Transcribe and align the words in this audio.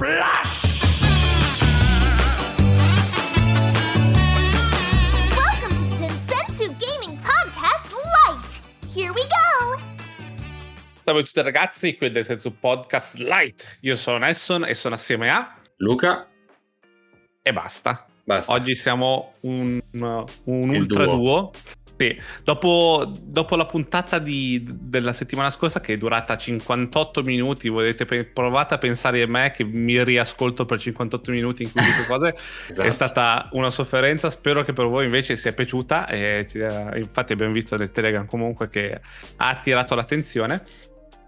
Splash! 0.00 0.78
Welcome 5.34 5.74
to 5.74 5.96
Densensu 5.98 6.70
Gaming 6.78 7.18
Podcast 7.18 7.90
Lite. 8.14 8.60
Here 8.94 9.10
we 9.12 9.22
go. 9.22 9.76
Salve 11.04 11.20
a 11.20 11.24
tutti 11.24 11.42
ragazzi, 11.42 11.96
qui 11.96 12.06
è 12.06 12.10
del 12.12 12.24
Senso 12.24 12.52
Podcast 12.52 13.16
Light. 13.16 13.78
Io 13.80 13.96
sono 13.96 14.18
Nelson 14.18 14.66
e 14.66 14.74
sono 14.74 14.94
assieme 14.94 15.30
a... 15.30 15.58
Luca, 15.78 16.28
E 17.42 17.52
basta. 17.52 18.06
basta. 18.22 18.52
Oggi 18.52 18.76
siamo 18.76 19.34
un, 19.40 19.80
un 20.44 20.68
ultra 20.68 21.06
duo. 21.06 21.16
duo. 21.16 21.50
Sì. 21.98 22.16
Dopo, 22.44 23.12
dopo 23.20 23.56
la 23.56 23.66
puntata 23.66 24.18
di- 24.20 24.64
della 24.64 25.12
settimana 25.12 25.50
scorsa 25.50 25.80
che 25.80 25.94
è 25.94 25.96
durata 25.96 26.36
58 26.36 27.22
minuti, 27.22 27.68
volete 27.68 28.04
pe- 28.04 28.24
provate 28.24 28.74
a 28.74 28.78
pensare 28.78 29.20
a 29.22 29.26
me 29.26 29.50
che 29.50 29.64
mi 29.64 30.02
riascolto 30.04 30.64
per 30.64 30.78
58 30.78 31.30
minuti 31.32 31.64
in 31.64 31.72
cui 31.72 31.82
dico 31.82 32.04
cose. 32.06 32.36
Esatto. 32.68 32.86
È 32.88 32.90
stata 32.90 33.48
una 33.52 33.70
sofferenza, 33.70 34.30
spero 34.30 34.62
che 34.62 34.72
per 34.72 34.86
voi 34.86 35.06
invece 35.06 35.34
sia 35.34 35.52
piaciuta. 35.52 36.06
E, 36.06 36.46
eh, 36.52 36.98
infatti 36.98 37.32
abbiamo 37.32 37.52
visto 37.52 37.76
nel 37.76 37.90
Telegram 37.90 38.26
comunque 38.26 38.68
che 38.68 39.00
ha 39.36 39.48
attirato 39.48 39.94
l'attenzione. 39.96 40.62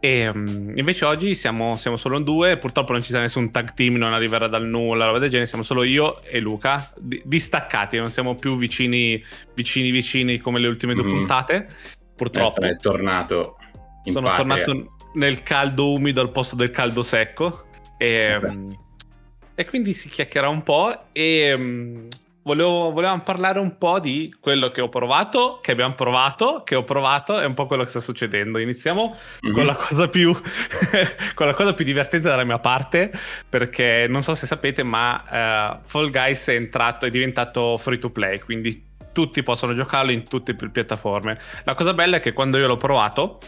E 0.00 0.32
mm, 0.32 0.78
invece 0.78 1.04
oggi 1.04 1.34
siamo, 1.34 1.76
siamo 1.76 1.98
solo 1.98 2.16
in 2.16 2.24
due, 2.24 2.56
purtroppo 2.56 2.92
non 2.92 3.02
ci 3.02 3.10
sarà 3.10 3.22
nessun 3.22 3.50
tag 3.50 3.74
team, 3.74 3.96
non 3.96 4.14
arriverà 4.14 4.48
dal 4.48 4.64
nulla, 4.66 5.04
roba 5.04 5.18
del 5.18 5.28
genere, 5.28 5.46
siamo 5.46 5.62
solo 5.62 5.82
io 5.82 6.22
e 6.22 6.38
Luca, 6.40 6.90
di- 6.98 7.20
distaccati, 7.24 7.98
non 7.98 8.10
siamo 8.10 8.34
più 8.34 8.56
vicini, 8.56 9.22
vicini, 9.54 9.90
vicini 9.90 10.38
come 10.38 10.58
le 10.58 10.68
ultime 10.68 10.94
due 10.94 11.04
Mhm. 11.04 11.10
puntate, 11.10 11.68
purtroppo. 12.16 12.60
Nelson 12.60 12.64
è 12.64 12.76
tornato 12.76 13.56
Sono 14.04 14.26
patria. 14.28 14.62
tornato 14.64 14.86
nel 15.14 15.42
caldo 15.42 15.92
umido 15.92 16.22
al 16.22 16.30
posto 16.30 16.56
del 16.56 16.70
caldo 16.70 17.02
secco. 17.02 17.66
E, 17.98 18.40
mm, 18.40 18.72
e 19.54 19.64
quindi 19.66 19.92
si 19.92 20.08
chiacchiera 20.08 20.48
un 20.48 20.62
po'. 20.62 21.08
E 21.12 21.54
mm, 21.54 22.06
volevo, 22.54 22.90
volevamo 22.90 23.22
parlare 23.22 23.58
un 23.58 23.78
po' 23.78 23.98
di 24.00 24.34
quello 24.40 24.70
che 24.70 24.80
ho 24.80 24.88
provato, 24.88 25.58
che 25.62 25.70
abbiamo 25.72 25.94
provato, 25.94 26.62
che 26.64 26.74
ho 26.74 26.84
provato 26.84 27.40
e 27.40 27.44
un 27.44 27.54
po' 27.54 27.66
quello 27.66 27.84
che 27.84 27.90
sta 27.90 28.00
succedendo. 28.00 28.58
Iniziamo 28.58 29.16
Mhm. 29.42 29.52
con 29.52 29.66
la 29.66 29.74
cosa 29.76 30.08
più 30.08 30.32
con 31.34 31.46
la 31.46 31.54
cosa 31.54 31.72
più 31.74 31.84
divertente 31.84 32.28
dalla 32.28 32.44
mia 32.44 32.58
parte 32.58 33.10
perché 33.48 34.06
non 34.08 34.22
so 34.22 34.34
se 34.34 34.46
sapete 34.46 34.82
ma 34.82 35.76
eh, 35.76 35.78
Fall 35.84 36.10
Guys 36.10 36.48
è 36.48 36.54
entrato 36.54 37.06
è 37.06 37.10
diventato 37.10 37.76
free 37.76 37.98
to 37.98 38.10
play 38.10 38.38
quindi 38.38 38.88
tutti 39.12 39.42
possono 39.42 39.74
giocarlo 39.74 40.10
in 40.10 40.26
tutte 40.28 40.54
le 40.58 40.68
piattaforme 40.70 41.38
la 41.64 41.74
cosa 41.74 41.94
bella 41.94 42.16
è 42.16 42.20
che 42.20 42.32
quando 42.32 42.58
io 42.58 42.66
l'ho 42.66 42.76
provato 42.76 43.38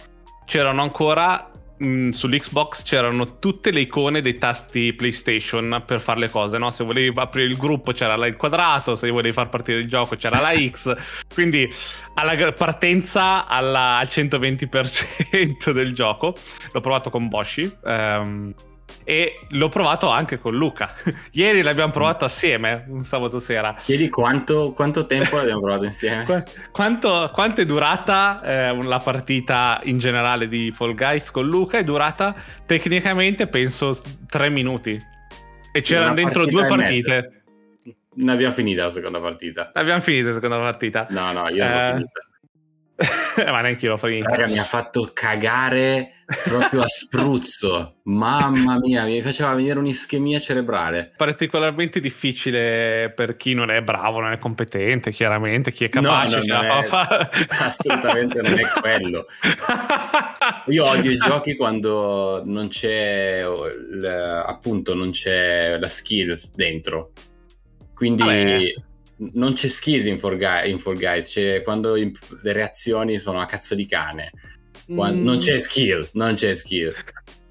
c'erano 0.45 0.83
ancora 0.83 1.51
mh, 1.83 2.09
sull'Xbox 2.11 2.83
c'erano 2.83 3.39
tutte 3.39 3.71
le 3.71 3.81
icone 3.81 4.21
dei 4.21 4.39
tasti 4.39 4.93
PlayStation 4.93 5.83
per 5.87 6.01
fare 6.01 6.21
le 6.21 6.31
cose, 6.31 6.59
no? 6.59 6.71
Se 6.71 6.85
volevi 6.85 7.13
aprire 7.19 7.47
il 7.47 7.57
gruppo 7.57 7.93
c'era 7.93 8.15
il 8.27 8.37
quadrato, 8.37 8.95
se 8.95 9.11
volevi 9.11 9.33
far 9.33 9.49
partire 9.49 9.79
il 9.81 9.89
gioco 9.89 10.17
c'era 10.17 10.41
la 10.41 10.53
X, 10.59 10.95
quindi 11.33 11.69
alla 12.15 12.53
partenza 12.53 13.47
alla- 13.47 13.99
al 13.99 14.07
120% 14.09 15.71
del 15.73 15.93
gioco. 15.93 16.35
L'ho 16.73 16.81
provato 16.81 17.11
con 17.11 17.29
Boshi 17.29 17.71
ehm, 17.85 18.55
e 19.05 19.47
l'ho 19.51 19.69
provato 19.69 20.09
anche 20.09 20.39
con 20.39 20.55
Luca. 20.55 20.95
Ieri 21.33 21.63
l'abbiamo 21.63 21.93
provato 21.93 22.25
assieme, 22.25 22.85
un 22.89 23.03
sabato 23.03 23.41
sera. 23.41 23.75
Chiedi 23.83 24.09
quanto, 24.09 24.73
quanto 24.73 25.07
tempo 25.07 25.37
l'abbiamo 25.37 25.61
provato 25.61 25.85
insieme? 25.85 26.25
Qu- 26.25 26.71
Quanto, 26.71 27.31
quanto 27.33 27.61
è 27.61 27.67
durata 27.67 28.43
eh, 28.43 28.83
la 28.85 28.99
partita 28.99 29.81
in 29.85 29.99
generale 29.99 30.49
di 30.49 30.71
Fall 30.71 30.95
Guys 30.95 31.31
con 31.31 31.47
Luca? 31.47 31.79
È 31.79 31.85
durata 31.85 32.35
tecnicamente 32.67 33.47
penso 33.47 33.99
tre 34.27 34.49
minuti. 34.49 34.99
E 35.73 35.81
c'erano 35.81 36.15
dentro 36.15 36.45
due 36.47 36.67
partite. 36.67 37.43
Ne 38.15 38.33
abbiamo 38.33 38.53
finita 38.53 38.85
la 38.85 38.91
seconda 38.91 39.21
partita. 39.21 39.71
Abbiamo 39.73 40.01
finito 40.03 40.29
la 40.29 40.35
seconda 40.35 40.59
partita. 40.59 41.07
No, 41.11 41.33
no, 41.33 41.49
io 41.49 41.65
non 41.65 41.73
Eh. 41.77 41.87
l'ho 41.89 41.93
finita. 41.95 42.27
Ma 43.45 43.61
neanche 43.61 43.87
io 43.87 43.93
l'ho 43.93 43.97
finita. 43.97 44.31
Raga, 44.31 44.47
mi 44.47 44.59
ha 44.59 44.65
fatto 44.65 45.11
cagare 45.13 46.25
proprio 46.45 46.83
a 46.83 46.87
spruzzo. 46.87 47.97
Mamma 48.05 48.79
mia, 48.79 49.05
mi 49.05 49.21
faceva 49.23 49.55
venire 49.55 49.79
un'ischemia 49.79 50.41
cerebrale. 50.41 51.13
Particolarmente 51.17 52.01
difficile 52.01 53.13
per 53.15 53.37
chi 53.37 53.55
non 53.55 53.71
è 53.71 53.83
bravo, 53.83 54.21
non 54.21 54.33
è 54.33 54.39
competente, 54.39 55.11
chiaramente, 55.11 55.73
chi 55.73 55.85
è 55.85 55.89
capace, 55.89 56.39
no, 56.39 56.45
la 56.47 56.63
è- 56.63 56.67
fa 56.69 56.83
fare. 56.83 57.31
Assolutamente 57.61 58.41
non 58.41 58.59
è 58.59 58.81
quello. 58.81 59.27
Io 60.69 60.85
odio 60.85 61.11
i 61.11 61.19
giochi 61.19 61.57
quando 61.57 62.43
non 62.45 62.69
c'è 62.69 63.45
appunto 64.45 64.95
non 64.95 65.11
c'è 65.11 65.79
la 65.79 65.89
skills 65.89 66.53
dentro. 66.53 67.13
Quindi 67.95 68.23
Vabbè. 68.23 68.75
Non 69.35 69.53
c'è 69.55 69.69
skills 69.69 70.07
in 70.07 70.19
Fall, 70.19 70.37
Guy- 70.37 70.71
in 70.71 70.79
Fall 70.79 70.97
Guys, 70.99 71.29
c'è 71.29 71.63
quando 71.63 71.97
in- 71.97 72.13
le 72.43 72.53
reazioni 72.53 73.19
sono 73.19 73.41
a 73.41 73.47
cazzo 73.47 73.75
di 73.75 73.87
cane. 73.87 74.31
Quan- 74.87 75.19
Mm. 75.21 75.25
Non 75.25 75.39
c'è 75.39 75.59
skill, 75.59 76.07
non 76.15 76.35
c'è 76.35 76.53
skill. 76.55 76.93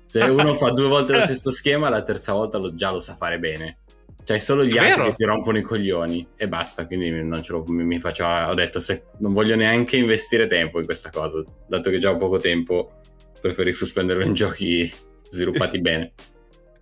Se 0.05 0.21
uno 0.23 0.53
fa 0.55 0.69
due 0.71 0.87
volte 0.87 1.13
lo 1.15 1.21
stesso 1.21 1.51
schema, 1.51 1.89
la 1.89 2.01
terza 2.03 2.33
volta 2.33 2.57
lo- 2.57 2.73
già 2.73 2.91
lo 2.91 2.99
sa 2.99 3.15
fare 3.15 3.39
bene. 3.39 3.77
Cioè, 4.23 4.37
solo 4.37 4.63
gli 4.63 4.77
altri 4.77 4.97
Vero? 4.97 5.05
che 5.05 5.13
ti 5.13 5.23
rompono 5.23 5.57
i 5.57 5.61
coglioni 5.63 6.27
e 6.35 6.47
basta. 6.47 6.85
Quindi 6.85 7.09
non 7.23 7.41
ce 7.41 7.53
lo, 7.53 7.63
mi, 7.67 7.83
mi 7.83 7.97
faceva. 7.99 8.49
Ho 8.49 8.53
detto: 8.53 8.79
se 8.79 9.05
non 9.19 9.33
voglio 9.33 9.55
neanche 9.55 9.97
investire 9.97 10.45
tempo 10.47 10.77
in 10.79 10.85
questa 10.85 11.09
cosa, 11.09 11.43
dato 11.67 11.89
che 11.89 11.97
già 11.97 12.11
ho 12.11 12.17
poco 12.17 12.37
tempo, 12.37 12.99
preferisco 13.41 13.85
spenderlo 13.85 14.23
in 14.23 14.33
giochi 14.35 14.91
sviluppati 15.29 15.79
bene. 15.79 16.11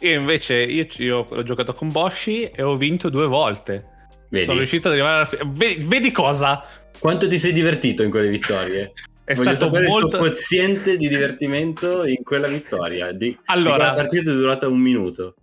Io 0.01 0.19
invece 0.19 0.55
io, 0.55 0.85
io 0.97 1.25
ho 1.29 1.43
giocato 1.43 1.71
con 1.73 1.91
Boshi 1.91 2.43
e 2.45 2.61
ho 2.61 2.75
vinto 2.75 3.09
due 3.09 3.27
volte. 3.27 3.88
Vedi? 4.29 4.45
Sono 4.45 4.57
riuscito 4.57 4.87
ad 4.87 4.93
arrivare 4.93 5.15
alla 5.15 5.25
fine. 5.25 5.41
Vedi, 5.53 5.83
vedi 5.87 6.11
cosa? 6.11 6.63
Quanto 6.97 7.27
ti 7.27 7.37
sei 7.37 7.51
divertito 7.53 8.03
in 8.03 8.09
quelle 8.09 8.29
vittorie? 8.29 8.93
È 9.29 9.35
Voglio 9.35 9.53
stato 9.53 9.65
sapere 9.71 9.83
il 9.85 9.89
molto. 9.91 10.07
tuo 10.07 10.17
quoziente 10.19 10.97
di 10.97 11.07
divertimento 11.07 12.03
in 12.05 12.23
quella 12.23 12.47
vittoria. 12.47 13.11
Di, 13.11 13.37
Allora- 13.45 13.75
quella 13.75 13.93
partita 13.93 14.31
è 14.31 14.33
durata 14.33 14.67
un 14.67 14.79
minuto. 14.79 15.35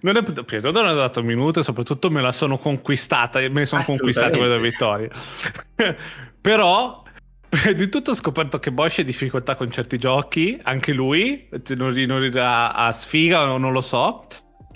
Non 0.00 0.16
è 0.16 0.22
tutto 0.22 0.44
non 0.80 0.92
ho 0.92 0.94
dato 0.94 1.20
un 1.20 1.26
minuto 1.26 1.60
e 1.60 1.62
soprattutto 1.62 2.10
me 2.10 2.22
la 2.22 2.32
sono 2.32 2.56
conquistata. 2.58 3.40
Me 3.40 3.48
ne 3.48 3.66
sono 3.66 3.82
conquistate 3.84 4.36
quelle 4.38 4.56
due 4.56 4.68
vittorie. 4.68 5.10
Però. 6.40 7.02
prima 7.48 7.72
Di 7.74 7.88
tutto 7.88 8.10
ho 8.10 8.14
scoperto 8.14 8.58
che 8.58 8.72
Bosch 8.72 8.98
ha 9.00 9.02
difficoltà 9.02 9.54
con 9.54 9.70
certi 9.70 9.98
giochi, 9.98 10.58
anche 10.62 10.92
lui, 10.92 11.48
non, 11.76 11.92
non 11.94 12.18
ri- 12.20 12.38
a, 12.38 12.72
a 12.72 12.92
sfiga 12.92 13.50
o 13.50 13.58
non 13.58 13.72
lo 13.72 13.80
so. 13.80 14.26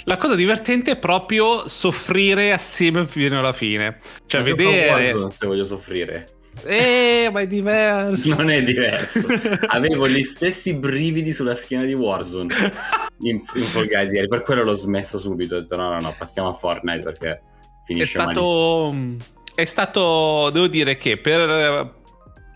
La 0.04 0.16
cosa 0.16 0.34
divertente 0.34 0.92
è 0.92 0.98
proprio 0.98 1.68
soffrire 1.68 2.52
assieme 2.52 3.06
fino 3.06 3.38
alla 3.38 3.52
fine. 3.52 3.98
Cioè, 4.26 4.40
Ma 4.40 4.46
vedere. 4.46 4.88
Warzone 4.88 5.30
se 5.30 5.46
voglio 5.46 5.64
soffrire. 5.64 6.26
Eh, 6.64 7.30
ma 7.32 7.40
è 7.40 7.46
diverso. 7.46 8.34
Non 8.34 8.50
è 8.50 8.62
diverso. 8.62 9.26
Avevo 9.68 10.08
gli 10.08 10.22
stessi 10.22 10.74
brividi 10.74 11.32
sulla 11.32 11.54
schiena 11.54 11.84
di 11.84 11.94
Warzone 11.94 12.54
in, 13.20 13.36
in 13.54 13.62
Fall 13.62 13.86
Guys 13.86 14.12
ieri, 14.12 14.28
per 14.28 14.42
quello 14.42 14.62
l'ho 14.64 14.74
smesso 14.74 15.18
subito. 15.18 15.56
Ho 15.56 15.60
detto 15.60 15.76
no, 15.76 15.90
no, 15.90 15.98
no, 16.00 16.14
passiamo 16.16 16.48
a 16.48 16.52
Fortnite 16.52 17.02
perché 17.02 17.28
è 17.28 17.40
finisce 17.84 18.18
malissimo. 18.18 18.90
stato 18.90 19.38
è 19.54 19.64
stato 19.64 20.50
devo 20.50 20.68
dire 20.68 20.96
che 20.96 21.18
per 21.18 21.99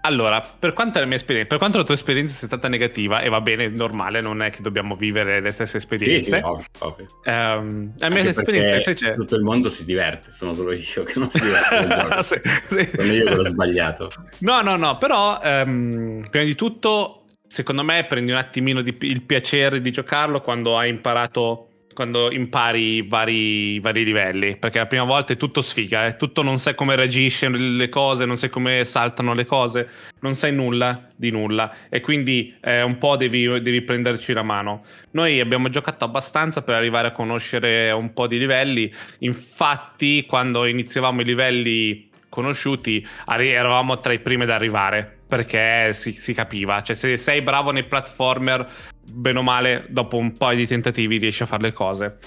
allora 0.05 0.41
per 0.41 0.73
quanto 0.73 0.99
la 0.99 1.07
mia 1.07 1.17
esperienza 1.17 1.49
per 1.49 1.59
quanto 1.59 1.79
la 1.79 1.85
tua 1.85 1.95
esperienza 1.95 2.35
sia 2.35 2.47
stata 2.47 2.69
negativa 2.69 3.21
e 3.21 3.29
va 3.29 3.41
bene 3.41 3.69
normale 3.69 4.21
non 4.21 4.43
è 4.43 4.51
che 4.51 4.61
dobbiamo 4.63 4.95
vivere 4.95 5.41
le 5.41 5.51
stesse 5.53 5.79
Sì, 5.81 5.87
sì, 5.87 5.95
esperienze 5.95 6.41
ovvio, 6.45 6.67
ovvio. 6.79 7.07
Ehm, 7.25 7.93
la 7.99 8.09
mia 8.09 8.19
Anche 8.19 8.29
esperienza 8.29 8.75
invece 8.77 9.11
tutto 9.13 9.37
il 9.37 9.43
mondo 9.43 9.69
si 9.69 9.85
diverte, 9.85 10.31
sono 10.31 10.55
solo 10.55 10.73
io 10.73 11.03
che 11.05 11.19
non 11.19 11.29
si 11.31 11.41
diverte. 11.41 12.23
Sì, 12.25 12.41
sì. 12.65 12.91
Sono 12.95 13.13
io 13.13 13.25
che 13.25 13.35
l'ho 13.35 13.45
sbagliato. 13.45 14.11
No, 14.41 14.63
no, 14.63 14.77
no, 14.77 14.99
però 14.99 15.41
ehm, 15.43 16.29
prima 16.31 16.45
di 16.45 16.55
tutto, 16.55 17.25
secondo 17.47 17.83
me 17.83 18.05
prendi 18.05 18.31
un 18.31 18.39
attimino 18.39 18.83
di- 18.83 18.97
il 19.01 19.23
piacere 19.23 19.81
di 19.81 19.91
giocarlo 19.91 20.41
quando 20.41 20.79
hai 20.79 20.91
imparato, 20.91 21.69
quando 21.95 22.31
impari 22.31 22.97
i 22.97 23.03
vari, 23.03 23.81
vari 23.81 24.05
livelli, 24.05 24.57
perché 24.59 24.79
la 24.79 24.87
prima 24.87 25.05
volta 25.05 25.33
è 25.33 25.37
tutto 25.37 25.63
sfiga, 25.63 26.07
eh, 26.07 26.17
tutto 26.17 26.43
non 26.43 26.59
sai 26.59 26.75
come 26.75 26.95
reagiscono 26.97 27.57
le 27.57 27.89
cose, 27.89 28.27
non 28.27 28.37
sai 28.37 28.51
come 28.51 28.85
saltano 28.85 29.33
le 29.33 29.47
cose, 29.47 29.89
non 30.21 30.35
sai 30.35 30.53
nulla 30.53 31.09
di 31.17 31.31
nulla. 31.31 31.75
E 31.89 32.01
quindi 32.01 32.55
eh, 32.61 32.83
un 32.83 32.99
po' 32.99 33.17
devi, 33.17 33.63
devi 33.63 33.81
prenderci 33.83 34.35
la 34.35 34.43
mano. 34.43 34.85
Noi 35.13 35.41
abbiamo 35.41 35.71
giocato 35.71 36.05
abbastanza 36.05 36.63
per 36.63 36.75
arrivare 36.75 37.09
a 37.09 37.13
conoscere 37.13 37.91
un 37.93 38.13
po' 38.13 38.27
di 38.27 38.37
livelli, 38.37 38.93
infatti 39.21 40.27
quando 40.27 40.67
iniziavamo 40.67 41.23
i 41.23 41.25
livelli 41.25 42.11
conosciuti 42.29 43.07
eravamo 43.27 44.01
tra 44.01 44.13
i 44.13 44.19
primi 44.19 44.43
ad 44.43 44.51
arrivare 44.51 45.19
perché 45.35 45.93
si, 45.93 46.13
si 46.13 46.35
capiva. 46.35 46.83
Cioè 46.83 46.95
se 46.95 47.17
sei 47.17 47.43
bravo 47.43 47.71
nei 47.71 47.85
platformer 47.85 48.67
bene 49.13 49.39
o 49.39 49.43
male 49.43 49.87
dopo 49.89 50.17
un 50.17 50.33
paio 50.37 50.57
di 50.59 50.67
tentativi 50.67 51.19
riesci 51.19 51.43
a 51.43 51.47
fare 51.47 51.63
le 51.63 51.73
cose 51.73 52.19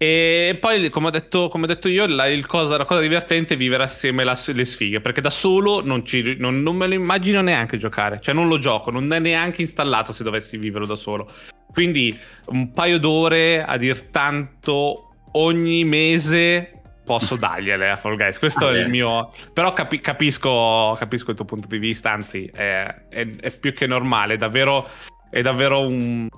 E 0.00 0.56
poi, 0.60 0.88
come 0.90 1.08
ho 1.08 1.10
detto, 1.10 1.48
come 1.48 1.64
ho 1.64 1.66
detto 1.66 1.88
io, 1.88 2.06
la, 2.06 2.26
il 2.28 2.46
cosa, 2.46 2.76
la 2.76 2.84
cosa 2.84 3.00
divertente 3.00 3.54
è 3.54 3.56
vivere 3.56 3.82
assieme 3.82 4.22
la- 4.22 4.38
le 4.54 4.64
sfighe. 4.64 5.00
Perché 5.00 5.20
da 5.20 5.28
solo 5.30 5.82
non, 5.84 6.04
ci- 6.06 6.36
non- 6.38 6.62
non 6.62 6.76
me 6.76 6.86
lo 6.86 6.94
immagino 6.94 7.40
neanche 7.40 7.78
giocare. 7.78 8.20
Cioè, 8.22 8.32
non 8.32 8.46
lo 8.46 8.58
gioco, 8.58 8.92
non 8.92 9.12
è 9.12 9.18
neanche 9.18 9.60
installato 9.62 10.12
se 10.12 10.22
dovessi 10.22 10.56
viverlo 10.56 10.86
da 10.86 10.94
solo. 10.94 11.28
Quindi 11.72 12.16
un 12.46 12.70
paio 12.72 12.98
d'ore 13.00 13.64
a 13.64 13.76
dir 13.76 14.02
tanto 14.04 15.14
ogni 15.32 15.82
mese 15.84 16.74
posso 17.04 17.34
dargliele 17.36 17.90
a 17.90 17.96
Fall 17.96 18.14
Guys. 18.16 18.38
Questo 18.38 18.68
Ah, 18.68 18.74
è 18.76 18.78
il 18.78 18.88
mio. 18.88 19.32
Però 19.52 19.72
capi- 19.72 19.98
capisco, 19.98 20.94
capisco 20.96 21.30
il 21.30 21.36
tuo 21.36 21.44
punto 21.44 21.66
di 21.66 21.78
vista, 21.78 22.12
anzi, 22.12 22.48
è, 22.54 22.84
è- 23.08 23.28
è 23.40 23.50
più 23.58 23.72
che 23.74 23.88
normale. 23.88 24.36
Davvero, 24.36 24.88
è 25.30 25.42
davvero 25.42 25.86
un. 25.86 26.28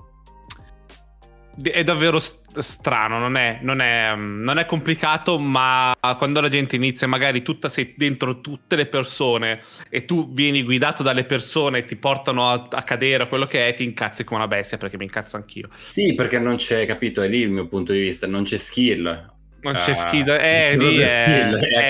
È 1.61 1.83
davvero 1.83 2.17
st- 2.17 2.59
strano, 2.59 3.19
non 3.19 3.35
è, 3.35 3.59
non, 3.61 3.81
è, 3.81 4.15
mm, 4.15 4.41
non 4.41 4.57
è 4.57 4.65
complicato, 4.65 5.37
ma 5.37 5.91
quando 6.17 6.39
la 6.39 6.47
gente 6.47 6.77
inizia, 6.77 7.07
magari 7.07 7.41
tutta 7.41 7.67
sei 7.67 7.93
dentro 7.97 8.39
tutte 8.39 8.75
le 8.77 8.87
persone 8.87 9.61
e 9.89 10.05
tu 10.05 10.33
vieni 10.33 10.63
guidato 10.63 11.03
dalle 11.03 11.25
persone 11.25 11.79
e 11.79 11.85
ti 11.85 11.97
portano 11.97 12.49
a, 12.49 12.67
a 12.71 12.83
cadere, 12.83 13.27
quello 13.27 13.45
che 13.45 13.67
è, 13.67 13.73
ti 13.73 13.83
incazzi 13.83 14.23
come 14.23 14.39
una 14.39 14.47
bestia 14.47 14.77
perché 14.77 14.97
mi 14.97 15.03
incazzo 15.03 15.35
anch'io. 15.35 15.69
Sì, 15.85 16.15
perché 16.15 16.39
non 16.39 16.55
c'è, 16.55 16.85
capito, 16.85 17.21
è 17.21 17.27
lì 17.27 17.41
il 17.41 17.51
mio 17.51 17.67
punto 17.67 17.91
di 17.91 17.99
vista, 17.99 18.27
non 18.27 18.43
c'è 18.43 18.57
skill. 18.57 19.39
Non 19.61 19.73
c'è 19.75 19.91
Ah, 19.91 19.93
skill, 19.93 20.25
non 20.25 20.35
eh, 20.35 20.39
c'è 20.39 20.69
lì 20.71 20.77
proprio 20.77 21.03
è, 21.03 21.07
skill, 21.07 21.55
è 21.55 21.89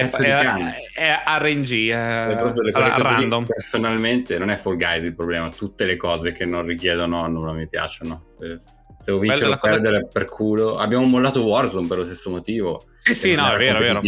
è, 0.94 1.24
è- 1.24 1.40
RNG, 1.40 1.90
è, 1.90 2.28
È 2.28 2.38
proprio 2.38 2.62
le 2.64 2.72
lì, 2.74 3.02
random. 3.02 3.46
personalmente 3.46 4.38
non 4.38 4.50
è 4.50 4.56
Fall 4.58 4.76
Guys 4.76 5.04
il 5.04 5.16
problema, 5.16 5.50
tutte 5.50 5.86
le 5.86 5.96
cose 5.96 6.32
che 6.34 6.46
non 6.46 6.66
richiedono 6.66 7.28
non 7.28 7.56
mi 7.56 7.68
piacciono. 7.70 8.26
Se, 8.40 8.82
devo 9.06 9.20
vincere 9.20 9.52
o 9.54 9.58
perdere 9.58 10.08
per 10.12 10.26
culo, 10.26 10.78
abbiamo 10.78 11.06
mollato 11.06 11.44
Warzone 11.44 11.88
per 11.88 12.00
lo 12.00 12.04
stesso 12.04 12.30
motivo. 12.30 12.84
Sì, 13.00 13.14
sì, 13.14 13.36
no, 13.36 13.50
è 13.52 13.58
vero, 13.58 13.80
è 13.80 13.82
vero. 13.82 14.00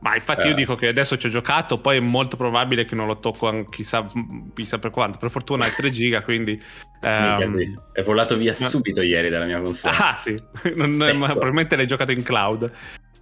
Ma 0.00 0.14
infatti 0.14 0.46
Eh. 0.46 0.48
io 0.50 0.54
dico 0.54 0.74
che 0.76 0.88
adesso 0.88 1.18
ci 1.18 1.26
ho 1.26 1.30
giocato, 1.30 1.76
poi 1.76 1.98
è 1.98 2.00
molto 2.00 2.36
probabile 2.36 2.84
che 2.86 2.94
non 2.94 3.06
lo 3.06 3.18
tocco 3.18 3.66
chissà, 3.68 4.06
chissà 4.54 4.78
per 4.78 4.90
quanto. 4.90 5.18
Per 5.18 5.30
fortuna 5.30 5.66
è 5.66 5.70
3 5.70 5.90
giga, 5.90 6.22
quindi... 6.22 6.58
Ehm, 7.02 7.44
sì. 7.44 7.78
È 7.92 8.02
volato 8.02 8.36
via 8.36 8.54
ma- 8.58 8.66
subito 8.68 9.02
ieri 9.02 9.28
dalla 9.28 9.44
mia 9.44 9.60
console. 9.60 9.96
Ah 9.98 10.16
sì, 10.16 10.32
Non- 10.74 10.98
Secco. 10.98 11.18
ma 11.18 11.26
probabilmente 11.26 11.76
l'hai 11.76 11.86
giocato 11.86 12.12
in 12.12 12.22
cloud, 12.22 12.72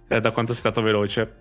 eh, 0.07 0.21
da 0.21 0.31
quanto 0.31 0.53
sei 0.53 0.61
stato 0.61 0.81
veloce. 0.81 1.35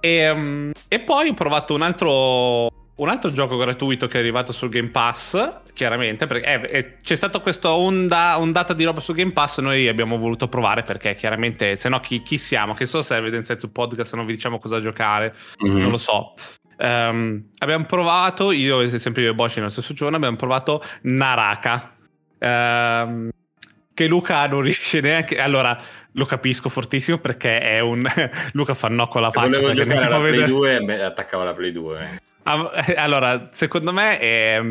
E, 0.00 0.32
mm, 0.32 0.70
e 0.88 1.00
poi 1.00 1.28
ho 1.28 1.34
provato 1.34 1.74
un 1.74 1.82
altro, 1.82 2.77
un 2.98 3.08
altro 3.08 3.32
gioco 3.32 3.56
gratuito 3.56 4.06
che 4.06 4.16
è 4.16 4.20
arrivato 4.20 4.52
sul 4.52 4.68
Game 4.68 4.88
Pass, 4.88 5.60
chiaramente, 5.72 6.26
perché 6.26 6.70
eh, 6.70 6.78
eh, 6.78 6.96
c'è 7.00 7.14
stata 7.14 7.38
questa 7.38 7.70
onda, 7.72 8.38
ondata 8.38 8.72
di 8.74 8.84
roba 8.84 9.00
sul 9.00 9.14
Game 9.14 9.32
Pass, 9.32 9.60
noi 9.60 9.86
abbiamo 9.88 10.18
voluto 10.18 10.48
provare 10.48 10.82
perché 10.82 11.14
chiaramente, 11.14 11.76
se 11.76 11.88
no 11.88 12.00
chi, 12.00 12.22
chi 12.22 12.38
siamo? 12.38 12.74
Che 12.74 12.86
so 12.86 13.00
se 13.02 13.16
Evidence 13.16 13.58
sul 13.58 13.70
podcast 13.70 14.10
se 14.10 14.16
non 14.16 14.26
vi 14.26 14.32
diciamo 14.32 14.58
cosa 14.58 14.80
giocare, 14.80 15.34
Mhm. 15.58 15.78
non 15.80 15.90
lo 15.90 15.98
so. 15.98 16.34
Ehm, 16.76 17.50
abbiamo 17.58 17.84
provato, 17.86 18.50
io 18.52 18.80
e 18.80 18.98
sempre 18.98 19.22
io 19.22 19.30
e 19.30 19.34
Bosch 19.34 19.56
nello 19.58 19.68
stesso 19.68 19.92
giorno, 19.94 20.16
abbiamo 20.16 20.36
provato 20.36 20.82
Naraka. 21.02 21.94
Ehm, 22.38 23.30
che 23.98 24.06
Luca 24.06 24.46
non 24.46 24.60
riesce 24.60 25.00
neanche. 25.00 25.40
Allora, 25.40 25.76
lo 26.12 26.24
capisco 26.24 26.68
fortissimo 26.68 27.18
perché 27.18 27.58
è 27.58 27.80
un. 27.80 28.06
Luca 28.54 28.74
fa 28.74 28.86
no 28.86 29.08
con 29.08 29.22
la 29.22 29.32
faccia. 29.32 29.48
volevo 29.58 29.72
giocare 29.72 30.06
alla 30.06 30.18
Play 30.18 30.30
vedere. 30.30 30.46
2, 30.46 30.80
beh, 30.82 31.02
attaccavo 31.02 31.42
la 31.42 31.52
Play 31.52 31.72
2. 31.72 32.00
eh. 32.00 32.20
Ah, 32.44 32.70
eh, 32.86 32.94
Allora, 32.94 33.48
secondo 33.50 33.92
me 33.92 34.18
è. 34.20 34.62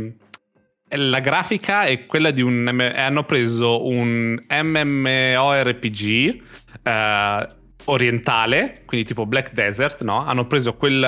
La 0.92 1.20
grafica 1.20 1.84
è 1.84 2.06
quella 2.06 2.32
di 2.32 2.42
un. 2.42 2.68
Hanno 2.96 3.26
preso 3.26 3.86
un 3.86 4.42
MMORPG 4.50 6.42
eh, 6.84 7.48
orientale, 7.84 8.84
quindi 8.86 9.08
tipo 9.08 9.26
Black 9.26 9.52
Desert, 9.52 10.04
no? 10.04 10.26
Hanno 10.26 10.48
preso 10.48 10.76
quel, 10.76 11.04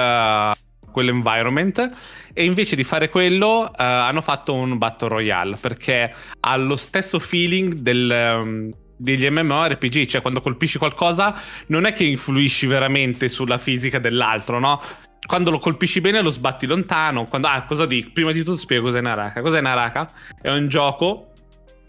quell'environment 0.99 1.89
e 2.33 2.43
invece 2.43 2.75
di 2.75 2.83
fare 2.83 3.09
quello 3.09 3.71
eh, 3.71 3.83
hanno 3.83 4.21
fatto 4.21 4.53
un 4.53 4.77
Battle 4.77 5.07
Royale 5.07 5.57
perché 5.59 6.13
ha 6.41 6.55
lo 6.57 6.75
stesso 6.75 7.19
feeling 7.19 7.73
del. 7.73 8.11
ehm, 8.11 8.73
degli 9.01 9.25
MMORPG, 9.29 10.07
cioè 10.07 10.19
quando 10.19 10.41
colpisci 10.41 10.77
qualcosa 10.77 11.33
non 11.67 11.85
è 11.85 11.93
che 11.93 12.03
influisci 12.03 12.67
veramente 12.67 13.29
sulla 13.29 13.57
fisica 13.57 13.97
dell'altro, 13.97 14.59
no? 14.59 14.81
Quando 15.25 15.51
lo 15.51 15.57
colpisci 15.59 16.01
bene 16.01 16.21
lo 16.21 16.29
sbatti 16.29 16.65
lontano. 16.65 17.23
Quando, 17.23 17.47
ah, 17.47 17.63
cosa 17.63 17.85
dico? 17.85 18.09
Prima 18.11 18.33
di 18.33 18.43
tutto 18.43 18.57
spiego 18.57 18.87
cos'è 18.87 18.99
Naraka. 18.99 19.39
Cos'è 19.39 19.61
Naraka? 19.61 20.11
È 20.41 20.51
un 20.51 20.67
gioco, 20.67 21.31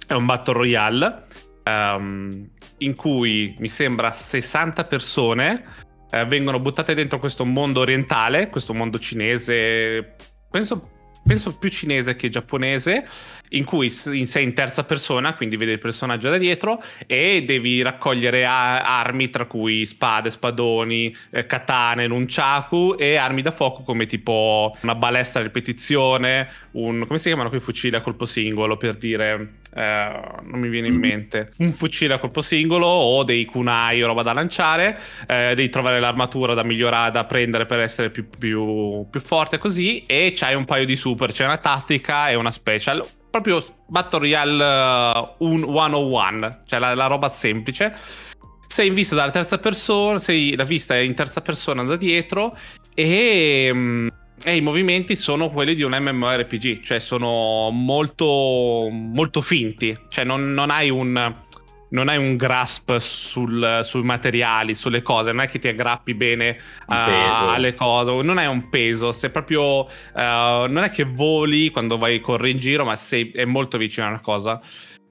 è 0.06 0.12
un 0.12 0.24
battle 0.24 0.54
royale 0.54 1.24
ehm, 1.64 2.48
in 2.78 2.94
cui 2.94 3.56
mi 3.58 3.68
sembra 3.68 4.10
60 4.12 4.84
persone 4.84 5.64
eh, 6.10 6.24
vengono 6.24 6.60
buttate 6.60 6.94
dentro 6.94 7.18
questo 7.18 7.44
mondo 7.44 7.80
orientale, 7.80 8.48
questo 8.48 8.74
mondo 8.74 8.98
cinese, 8.98 10.16
penso, 10.50 10.90
penso 11.24 11.56
più 11.56 11.68
cinese 11.68 12.16
che 12.16 12.28
giapponese, 12.28 13.06
in 13.50 13.64
cui 13.64 13.90
sei 13.90 14.44
in 14.44 14.54
terza 14.54 14.84
persona, 14.84 15.34
quindi 15.34 15.56
vedi 15.56 15.72
il 15.72 15.78
personaggio 15.78 16.30
da 16.30 16.38
dietro 16.38 16.82
e 17.06 17.42
devi 17.44 17.82
raccogliere 17.82 18.44
a- 18.44 18.98
armi 19.00 19.28
tra 19.30 19.46
cui 19.46 19.86
spade, 19.86 20.30
spadoni, 20.30 21.14
eh, 21.30 21.46
katane, 21.46 22.06
nunchaku 22.06 22.94
e 22.98 23.16
armi 23.16 23.42
da 23.42 23.50
fuoco 23.50 23.82
come 23.82 24.06
tipo 24.06 24.76
una 24.82 24.94
balestra 24.94 25.40
a 25.40 25.44
ripetizione, 25.44 26.48
un 26.72 27.04
come 27.06 27.18
si 27.18 27.26
chiamano 27.28 27.48
quei 27.48 27.60
fucili 27.60 27.96
a 27.96 28.00
colpo 28.00 28.24
singolo 28.24 28.76
per 28.76 28.96
dire 28.96 29.59
eh, 29.74 30.20
non 30.42 30.58
mi 30.60 30.68
viene 30.68 30.88
in 30.88 30.94
Mm. 30.94 30.98
mente. 31.00 31.52
Un 31.58 31.72
fucile 31.72 32.14
a 32.14 32.18
colpo 32.18 32.42
singolo 32.42 32.86
o 32.86 33.22
dei 33.24 33.44
kunai 33.44 34.02
o 34.02 34.06
roba 34.06 34.22
da 34.22 34.32
lanciare 34.32 34.98
eh, 35.26 35.54
devi 35.54 35.68
trovare 35.68 36.00
l'armatura 36.00 36.54
da 36.54 36.62
migliorare 36.64 37.10
da 37.10 37.24
prendere 37.24 37.66
per 37.66 37.80
essere 37.80 38.10
più, 38.10 38.28
più, 38.28 39.06
più 39.08 39.20
forte 39.20 39.58
così 39.58 40.02
e 40.06 40.32
c'hai 40.34 40.54
un 40.54 40.64
paio 40.64 40.84
di 40.86 40.96
super. 40.96 41.32
C'è 41.32 41.44
una 41.44 41.58
tattica 41.58 42.30
e 42.30 42.34
una 42.34 42.50
special. 42.50 43.06
Proprio 43.30 43.62
Battle 43.86 44.18
Royale 44.18 44.64
eh, 44.64 45.34
un 45.38 45.62
101 45.62 46.58
cioè 46.66 46.78
la, 46.78 46.94
la 46.94 47.06
roba 47.06 47.28
semplice. 47.28 47.94
Sei 48.66 48.86
in 48.88 48.94
vista 48.94 49.14
dalla 49.16 49.30
terza 49.32 49.58
persona 49.58 50.18
sei, 50.18 50.54
la 50.56 50.64
vista 50.64 50.94
è 50.94 50.98
in 50.98 51.14
terza 51.14 51.40
persona 51.40 51.82
da 51.82 51.96
dietro 51.96 52.56
e, 52.94 53.70
mm, 53.72 54.08
e 54.42 54.56
i 54.56 54.60
movimenti 54.60 55.16
sono 55.16 55.50
quelli 55.50 55.74
di 55.74 55.82
un 55.82 55.96
MMORPG, 55.98 56.82
cioè 56.82 56.98
sono 56.98 57.70
molto, 57.70 58.88
molto 58.90 59.40
finti, 59.40 59.96
cioè 60.08 60.24
non, 60.24 60.52
non 60.54 60.70
hai 60.70 60.88
un, 60.88 61.34
non 61.90 62.08
hai 62.08 62.16
un 62.16 62.36
grasp 62.36 62.96
sul- 62.96 63.80
sui 63.82 64.02
materiali, 64.02 64.74
sulle 64.74 65.02
cose, 65.02 65.32
non 65.32 65.42
è 65.42 65.48
che 65.48 65.58
ti 65.58 65.68
aggrappi 65.68 66.14
bene 66.14 66.58
peso. 66.86 67.50
alle 67.50 67.74
cose, 67.74 68.22
non 68.22 68.38
hai 68.38 68.46
un 68.46 68.68
peso, 68.70 69.12
sei 69.12 69.30
proprio, 69.30 69.86
eh, 69.86 70.66
non 70.68 70.78
è 70.78 70.90
che 70.90 71.04
voli 71.04 71.70
quando 71.70 71.98
vai 71.98 72.20
corri 72.20 72.52
in 72.52 72.58
giro, 72.58 72.84
ma 72.84 72.96
sei, 72.96 73.30
è 73.30 73.44
molto 73.44 73.76
vicino 73.76 74.06
a 74.06 74.10
una 74.10 74.20
cosa. 74.20 74.60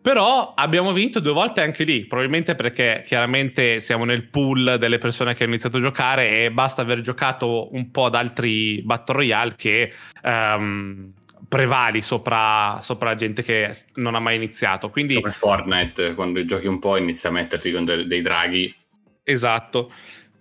Però 0.09 0.56
abbiamo 0.56 0.91
vinto 0.91 1.19
due 1.19 1.33
volte 1.33 1.61
anche 1.61 1.83
lì, 1.83 2.06
probabilmente 2.06 2.56
perché 2.56 3.03
chiaramente 3.06 3.79
siamo 3.79 4.06
nel 4.06 4.27
pool 4.27 4.77
delle 4.79 4.97
persone 4.97 5.35
che 5.35 5.44
hanno 5.44 5.51
iniziato 5.51 5.78
a 5.78 5.81
giocare 5.81 6.45
e 6.45 6.51
basta 6.51 6.81
aver 6.81 7.01
giocato 7.01 7.71
un 7.75 7.92
po' 7.92 8.06
ad 8.06 8.16
altri 8.16 8.81
Battle 8.81 9.13
Royale 9.18 9.54
che 9.56 9.94
ehm, 10.23 11.13
prevali 11.47 12.01
sopra, 12.01 12.80
sopra 12.81 13.09
la 13.09 13.16
gente 13.18 13.44
che 13.44 13.71
non 13.97 14.16
ha 14.16 14.19
mai 14.19 14.37
iniziato. 14.37 14.89
Quindi 14.89 15.13
Come 15.13 15.30
Fortnite, 15.30 16.16
quando 16.16 16.44
giochi 16.44 16.66
un 16.66 16.80
po' 16.80 16.97
inizia 16.97 17.30
a 17.30 17.33
metterti 17.33 17.71
con 17.71 17.85
de- 17.85 18.07
dei 18.07 18.23
draghi. 18.23 18.75
Esatto. 19.23 19.92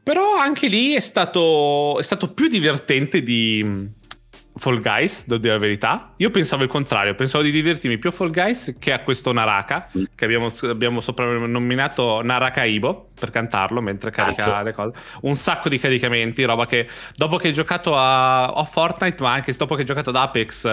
Però 0.03 0.35
anche 0.35 0.69
lì 0.69 0.95
è 0.95 1.01
stato, 1.01 1.99
è 1.99 2.03
stato 2.03 2.33
più 2.33 2.49
divertente 2.49 3.23
di 3.23 3.63
Fall 4.59 4.81
Guys, 4.81 5.25
devo 5.27 5.41
dire 5.41 5.53
la 5.55 5.59
verità. 5.59 6.13
Io 6.17 6.31
pensavo 6.31 6.63
il 6.65 6.69
contrario, 6.69 7.15
pensavo 7.15 7.43
di 7.45 7.51
divertirmi 7.51 7.97
più 7.99 8.11
a 8.11 8.13
Fall 8.13 8.31
Guys 8.31 8.77
che 8.79 8.93
a 8.93 9.01
questo 9.01 9.33
Naraka, 9.33 9.89
Mm. 9.97 10.03
che 10.15 10.25
abbiamo, 10.25 10.53
abbiamo 10.63 11.01
soprannominato 11.01 12.21
Naraka 12.23 12.65
Ibo 12.65 13.11
per 13.19 13.31
cantarlo 13.31 13.81
mentre 13.81 14.11
carica 14.11 14.45
Cazzo. 14.45 14.65
le 14.65 14.73
cose. 14.73 14.93
Un 15.23 15.37
sacco 15.37 15.69
di 15.69 15.79
caricamenti, 15.79 16.45
roba 16.45 16.67
che 16.67 16.89
dopo 17.17 17.37
che 17.37 17.49
hai 17.49 17.53
giocato 17.53 17.97
a, 17.97 18.47
a 18.47 18.65
Fortnite, 18.65 19.23
ma 19.23 19.33
anche 19.33 19.53
dopo 19.55 19.75
che 19.75 19.81
hai 19.83 19.87
giocato 19.87 20.11
ad 20.11 20.17
Apex, 20.17 20.65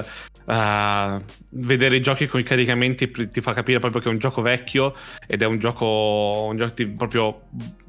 eh, 0.48 1.22
vedere 1.52 1.96
i 1.96 2.02
giochi 2.02 2.28
con 2.28 2.40
i 2.40 2.44
caricamenti 2.44 3.10
ti 3.30 3.42
fa 3.42 3.54
capire 3.54 3.80
proprio 3.80 4.02
che 4.02 4.10
è 4.10 4.12
un 4.12 4.18
gioco 4.20 4.42
vecchio 4.42 4.94
ed 5.28 5.42
è 5.42 5.46
un 5.46 5.60
gioco, 5.60 6.48
un 6.50 6.58
gioco 6.58 6.74
proprio 6.98 7.42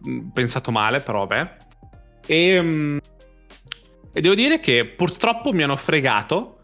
mm, 0.09 0.29
pensato 0.33 0.71
male, 0.71 1.01
però 1.01 1.27
vabbè. 1.27 1.57
E, 2.27 2.61
mm, 2.63 2.97
e 4.17 4.23
devo 4.23 4.35
dire 4.35 4.61
che 4.61 4.87
purtroppo 4.87 5.53
mi 5.53 5.63
hanno 5.63 5.77
fregato 5.77 6.61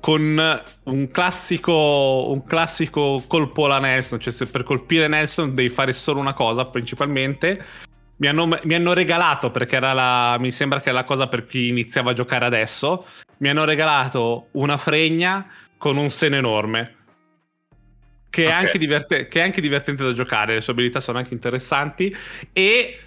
con 0.00 0.60
un 0.82 1.10
classico, 1.12 2.30
un 2.30 2.44
classico 2.44 3.22
colpo 3.28 3.66
alla 3.66 3.78
Nelson, 3.78 4.18
cioè 4.18 4.32
se 4.32 4.46
per 4.46 4.64
colpire 4.64 5.06
Nelson 5.06 5.54
devi 5.54 5.68
fare 5.68 5.92
solo 5.92 6.18
una 6.18 6.32
cosa 6.32 6.64
principalmente. 6.64 7.64
Mi 8.16 8.26
hanno, 8.26 8.58
mi 8.64 8.74
hanno 8.74 8.92
regalato, 8.92 9.52
perché 9.52 9.76
era 9.76 9.92
la, 9.92 10.36
mi 10.40 10.50
sembra 10.50 10.80
che 10.80 10.90
è 10.90 10.92
la 10.92 11.04
cosa 11.04 11.28
per 11.28 11.46
chi 11.46 11.68
iniziava 11.68 12.10
a 12.10 12.14
giocare 12.14 12.44
adesso, 12.44 13.06
mi 13.36 13.48
hanno 13.48 13.62
regalato 13.64 14.48
una 14.52 14.78
fregna 14.78 15.46
con 15.78 15.96
un 15.96 16.10
seno 16.10 16.34
enorme. 16.34 16.94
Che 18.28 18.46
è, 18.46 18.50
anche 18.50 18.78
diverte- 18.78 19.28
che 19.28 19.38
è 19.38 19.44
anche 19.44 19.60
divertente 19.60 20.02
da 20.02 20.12
giocare, 20.12 20.54
le 20.54 20.60
sue 20.60 20.72
abilità 20.72 20.98
sono 20.98 21.18
anche 21.18 21.34
interessanti. 21.34 22.12
E 22.52 22.98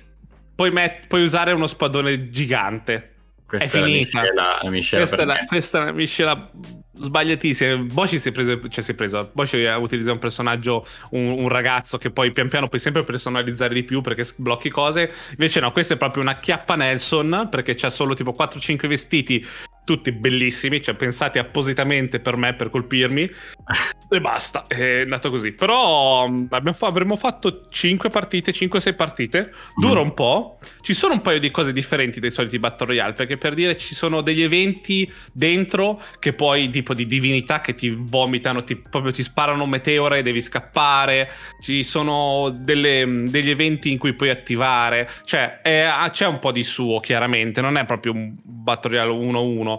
puoi, 0.59 0.71
met- 0.71 1.07
puoi 1.07 1.23
usare 1.23 1.53
uno 1.53 1.67
spadone 1.67 2.29
gigante. 2.29 3.13
Questa 3.47 3.77
è 3.77 3.79
è, 3.79 3.79
la 3.79 3.85
finita. 3.85 4.19
miscela, 4.19 4.59
la 4.61 4.69
miscela 4.69 5.03
Questa 5.05 5.21
è, 5.21 5.25
la, 5.25 5.39
questa 5.47 5.77
è 5.77 5.81
una 5.83 5.91
miscela 5.93 6.51
sbagliatissima. 6.99 7.77
Boshi 7.85 8.19
si 8.19 8.27
è 8.27 8.31
preso, 8.33 8.67
cioè 8.67 8.83
si 8.83 8.91
è 8.91 8.93
preso. 8.93 9.29
Boshi 9.31 9.65
ha 9.65 9.77
utilizzato 9.77 10.15
un 10.15 10.19
personaggio, 10.19 10.85
un, 11.11 11.29
un 11.29 11.47
ragazzo 11.47 11.97
che 11.97 12.11
poi 12.11 12.31
pian 12.31 12.49
piano 12.49 12.67
puoi 12.67 12.81
sempre 12.81 13.05
personalizzare 13.05 13.73
di 13.73 13.83
più 13.83 14.01
perché 14.01 14.27
blocchi 14.35 14.69
cose. 14.69 15.09
Invece, 15.31 15.61
no, 15.61 15.71
questa 15.71 15.93
è 15.93 15.97
proprio 15.97 16.21
una 16.21 16.39
chiappa 16.39 16.75
Nelson 16.75 17.47
perché 17.49 17.75
c'ha 17.75 17.89
solo 17.89 18.13
tipo 18.13 18.35
4-5 18.37 18.85
vestiti, 18.85 19.47
tutti 19.89 20.11
bellissimi, 20.11 20.83
cioè 20.83 20.93
pensati 20.93 21.39
appositamente 21.39 22.19
per 22.19 22.35
me 22.37 22.53
per 22.53 22.69
colpirmi. 22.69 23.23
e 24.11 24.21
basta, 24.21 24.67
è 24.67 25.01
andato 25.01 25.31
così. 25.31 25.51
Però 25.53 26.25
abbiamo 26.25 26.73
fa- 26.73 26.85
avremmo 26.87 27.15
fatto 27.15 27.61
5 27.69 28.09
partite, 28.09 28.51
5-6 28.53 28.95
partite. 28.95 29.51
Dura 29.75 29.99
Mm. 30.01 30.03
un 30.03 30.13
po'. 30.13 30.59
Ci 30.81 30.93
sono 30.93 31.13
un 31.15 31.21
paio 31.21 31.39
di 31.39 31.49
cose 31.49 31.73
differenti 31.73 32.19
dai 32.19 32.29
soliti 32.29 32.59
Battle 32.59 32.85
Royale. 32.85 33.13
Perché 33.13 33.37
per 33.37 33.55
dire 33.55 33.75
ci 33.77 33.95
sono 33.95 34.21
degli 34.21 34.43
eventi 34.43 35.11
dentro 35.33 35.99
che 36.19 36.33
poi 36.33 36.69
tipo 36.69 36.93
di 36.93 37.07
divinità 37.07 37.61
che 37.61 37.73
ti 37.73 37.89
vomitano, 37.89 38.63
ti, 38.63 38.75
proprio 38.75 39.11
ti 39.11 39.23
sparano 39.23 39.65
meteore 39.65 40.19
e 40.19 40.21
devi 40.21 40.41
scappare. 40.41 41.31
Ci 41.61 41.83
sono 41.83 42.51
delle- 42.55 43.23
degli 43.27 43.49
eventi 43.49 43.91
in 43.91 43.97
cui 43.97 44.13
puoi 44.13 44.29
attivare. 44.29 45.09
Cioè, 45.23 45.61
è- 45.61 45.87
c'è 46.11 46.27
un 46.27 46.37
po' 46.37 46.51
di 46.51 46.63
suo, 46.63 46.99
chiaramente. 46.99 47.59
Non 47.61 47.75
è 47.77 47.85
proprio 47.85 48.13
un 48.13 48.35
Battle 48.43 48.91
Royale 48.91 49.11
1-1. 49.11 49.78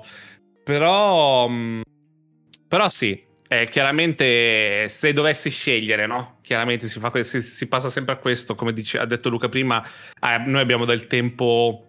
Però. 0.64 1.48
mh, 1.48 1.82
Però 2.68 2.88
sì. 2.88 3.20
eh, 3.48 3.66
chiaramente, 3.68 4.88
se 4.88 5.12
dovessi 5.12 5.50
scegliere, 5.50 6.06
no? 6.06 6.38
Chiaramente 6.42 6.86
si, 6.88 7.00
fa 7.00 7.10
si, 7.22 7.40
si 7.40 7.66
passa 7.68 7.88
sempre 7.90 8.14
a 8.14 8.18
questo, 8.18 8.54
come 8.54 8.72
dice- 8.72 8.98
ha 8.98 9.06
detto 9.06 9.28
Luca 9.28 9.48
prima, 9.48 9.82
eh, 9.84 10.38
noi 10.46 10.60
abbiamo 10.60 10.84
del 10.84 11.06
tempo 11.06 11.84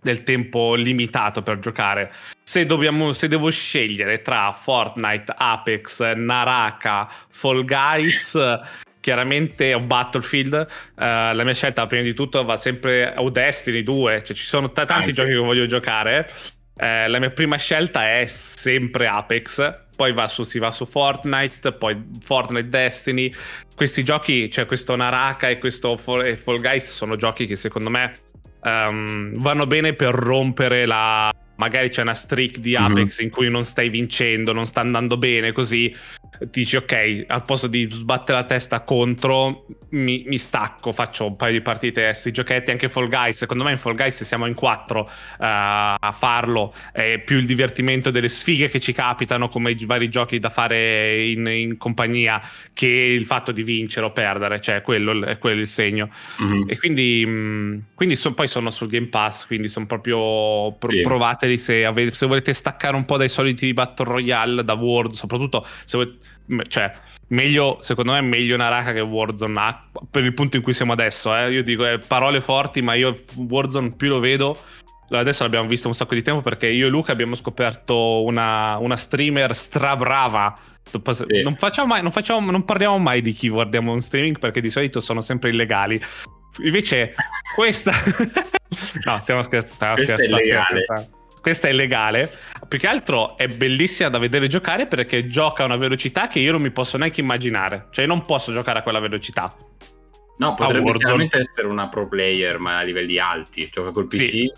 del 0.00 0.22
tempo 0.22 0.74
limitato 0.76 1.42
per 1.42 1.58
giocare. 1.58 2.12
Se, 2.44 2.64
dobbiamo, 2.66 3.12
se 3.12 3.26
devo 3.26 3.50
scegliere 3.50 4.22
tra 4.22 4.52
Fortnite, 4.52 5.34
Apex, 5.36 6.12
Naraka, 6.14 7.10
Fall 7.28 7.64
Guys, 7.64 8.38
chiaramente 9.00 9.74
o 9.74 9.80
Battlefield, 9.80 10.54
eh, 10.54 11.34
la 11.34 11.42
mia 11.42 11.52
scelta 11.52 11.86
prima 11.86 12.04
di 12.04 12.14
tutto 12.14 12.44
va 12.44 12.56
sempre 12.56 13.12
o 13.16 13.28
Destiny 13.28 13.82
2, 13.82 14.22
cioè 14.22 14.36
ci 14.36 14.44
sono 14.46 14.70
t- 14.70 14.74
tanti 14.74 14.92
Anche. 14.92 15.12
giochi 15.12 15.30
che 15.30 15.36
voglio 15.36 15.66
giocare. 15.66 16.30
Eh, 16.80 17.08
la 17.08 17.18
mia 17.18 17.30
prima 17.30 17.56
scelta 17.56 18.18
è 18.18 18.26
sempre 18.26 19.06
Apex, 19.08 19.86
poi 19.96 20.12
va 20.12 20.28
su, 20.28 20.44
si 20.44 20.58
va 20.58 20.70
su 20.70 20.86
Fortnite, 20.86 21.72
poi 21.72 22.00
Fortnite 22.22 22.68
Destiny. 22.68 23.32
Questi 23.74 24.04
giochi, 24.04 24.50
cioè 24.50 24.64
questo 24.66 24.94
Naraka 24.94 25.48
e 25.48 25.58
questo 25.58 25.96
Fall, 25.96 26.36
Fall 26.36 26.60
Guys, 26.60 26.90
sono 26.90 27.16
giochi 27.16 27.46
che 27.46 27.56
secondo 27.56 27.90
me 27.90 28.14
ehm, 28.62 29.40
vanno 29.40 29.66
bene 29.66 29.92
per 29.94 30.14
rompere 30.14 30.86
la. 30.86 31.30
Magari 31.56 31.88
c'è 31.88 32.02
una 32.02 32.14
streak 32.14 32.58
di 32.58 32.76
Mhm. 32.78 32.84
Apex 32.84 33.18
in 33.18 33.30
cui 33.30 33.50
non 33.50 33.64
stai 33.64 33.88
vincendo, 33.88 34.52
non 34.52 34.64
sta 34.64 34.80
andando 34.80 35.16
bene, 35.16 35.50
così 35.50 35.92
dici 36.50 36.76
ok, 36.76 37.24
al 37.26 37.44
posto 37.44 37.66
di 37.66 37.88
sbattere 37.90 38.38
la 38.38 38.44
testa 38.44 38.82
contro, 38.82 39.66
mi, 39.90 40.24
mi 40.26 40.38
stacco, 40.38 40.92
faccio 40.92 41.26
un 41.26 41.36
paio 41.36 41.52
di 41.52 41.60
partite 41.60 42.12
sti 42.12 42.30
giochetti, 42.30 42.70
anche 42.70 42.88
Fall 42.88 43.08
Guys. 43.08 43.36
Secondo 43.38 43.64
me 43.64 43.72
in 43.72 43.78
Fall 43.78 43.94
Guys 43.94 44.16
se 44.16 44.24
siamo 44.24 44.46
in 44.46 44.54
quattro 44.54 45.06
eh, 45.06 45.14
a 45.38 46.14
farlo, 46.16 46.74
è 46.92 47.22
più 47.24 47.38
il 47.38 47.46
divertimento 47.46 48.10
delle 48.10 48.28
sfighe 48.28 48.68
che 48.68 48.80
ci 48.80 48.92
capitano, 48.92 49.48
come 49.48 49.70
i 49.72 49.84
vari 49.86 50.08
giochi 50.08 50.38
da 50.38 50.50
fare 50.50 51.24
in, 51.24 51.46
in 51.46 51.76
compagnia, 51.76 52.40
che 52.72 52.86
il 52.86 53.24
fatto 53.24 53.52
di 53.52 53.62
vincere 53.62 54.06
o 54.06 54.12
perdere, 54.12 54.60
cioè 54.60 54.82
quello 54.82 55.24
è 55.24 55.38
quello 55.38 55.60
il 55.60 55.66
segno. 55.68 56.10
Mhm. 56.38 56.64
E 56.68 56.78
quindi, 56.78 57.24
mh, 57.26 57.82
quindi 57.94 58.16
son- 58.16 58.34
poi 58.34 58.48
sono 58.48 58.70
sul 58.70 58.88
Game 58.88 59.08
Pass, 59.08 59.46
quindi 59.46 59.68
sono 59.68 59.86
proprio 59.86 60.72
pro- 60.78 60.90
Sì. 60.90 61.00
provateli 61.02 61.58
se, 61.58 61.84
ave- 61.84 62.10
se 62.12 62.26
volete 62.26 62.52
staccare 62.52 62.96
un 62.96 63.04
po' 63.04 63.16
dai 63.16 63.28
soliti 63.28 63.72
Battle 63.72 64.04
Royale 64.06 64.64
da 64.64 64.74
World, 64.74 65.12
soprattutto 65.12 65.66
se 65.84 65.96
volete, 65.96 66.16
cioè, 66.68 66.92
meglio, 67.28 67.78
secondo 67.80 68.12
me 68.12 68.18
è 68.18 68.22
meglio 68.22 68.56
Naraka 68.56 68.92
che 68.92 69.00
Warzone 69.00 69.60
ha, 69.60 69.88
per 70.10 70.24
il 70.24 70.34
punto 70.34 70.56
in 70.56 70.62
cui 70.62 70.72
siamo 70.72 70.92
adesso, 70.92 71.36
eh. 71.36 71.52
io 71.52 71.62
dico 71.62 71.86
eh, 71.86 71.98
parole 71.98 72.40
forti, 72.40 72.80
ma 72.82 72.94
io 72.94 73.22
Warzone 73.36 73.94
più 73.94 74.08
lo 74.08 74.20
vedo, 74.20 74.56
adesso 75.10 75.42
l'abbiamo 75.42 75.68
visto 75.68 75.88
un 75.88 75.94
sacco 75.94 76.14
di 76.14 76.22
tempo 76.22 76.40
perché 76.40 76.68
io 76.68 76.86
e 76.86 76.90
Luca 76.90 77.12
abbiamo 77.12 77.34
scoperto 77.34 78.22
una, 78.24 78.76
una 78.78 78.96
streamer 78.96 79.54
strabrava. 79.54 80.56
Sì. 80.90 81.42
Non, 81.42 81.54
facciamo 81.56 81.88
mai, 81.88 82.00
non, 82.00 82.10
facciamo, 82.10 82.50
non 82.50 82.64
parliamo 82.64 82.96
mai 82.98 83.20
di 83.20 83.32
chi 83.32 83.50
guardiamo 83.50 83.92
in 83.92 84.00
streaming 84.00 84.38
perché 84.38 84.62
di 84.62 84.70
solito 84.70 85.00
sono 85.00 85.20
sempre 85.20 85.50
illegali. 85.50 86.00
Invece, 86.62 87.14
questa. 87.54 87.92
no, 89.04 89.20
stiamo 89.20 89.42
scherzando. 89.42 90.02
Stiamo 90.02 90.38
scherzando. 90.38 91.17
Questa 91.48 91.68
è 91.68 91.70
illegale. 91.70 92.30
Più 92.68 92.78
che 92.78 92.86
altro 92.86 93.38
è 93.38 93.48
bellissima 93.48 94.10
da 94.10 94.18
vedere 94.18 94.48
giocare 94.48 94.86
perché 94.86 95.28
gioca 95.28 95.62
a 95.62 95.66
una 95.66 95.76
velocità 95.76 96.28
che 96.28 96.40
io 96.40 96.52
non 96.52 96.60
mi 96.60 96.70
posso 96.70 96.98
neanche 96.98 97.22
immaginare. 97.22 97.86
Cioè, 97.90 98.04
io 98.04 98.10
non 98.10 98.20
posso 98.20 98.52
giocare 98.52 98.80
a 98.80 98.82
quella 98.82 98.98
velocità. 99.00 99.56
No, 100.36 100.52
potrebbe 100.52 100.92
veramente 100.92 101.38
essere 101.38 101.66
una 101.68 101.88
pro 101.88 102.06
player, 102.06 102.58
ma 102.58 102.76
a 102.76 102.82
livelli 102.82 103.18
alti. 103.18 103.66
Gioca 103.72 103.92
col 103.92 104.06
PC. 104.08 104.18
Sì. 104.28 104.52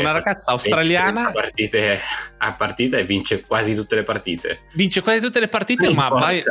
Una 0.00 0.10
ragazza 0.10 0.50
australiana- 0.50 1.28
A 1.28 1.32
partite, 1.32 2.00
a 2.38 2.52
partita 2.54 2.96
e 2.96 3.04
vince 3.04 3.42
quasi 3.42 3.76
tutte 3.76 3.94
le 3.94 4.02
partite. 4.02 4.62
Vince 4.74 5.00
quasi 5.00 5.20
tutte 5.20 5.38
le 5.38 5.48
partite, 5.48 5.84
Non 5.86 5.94
ma 5.94 6.02
importa. 6.06 6.24
vai, 6.26 6.42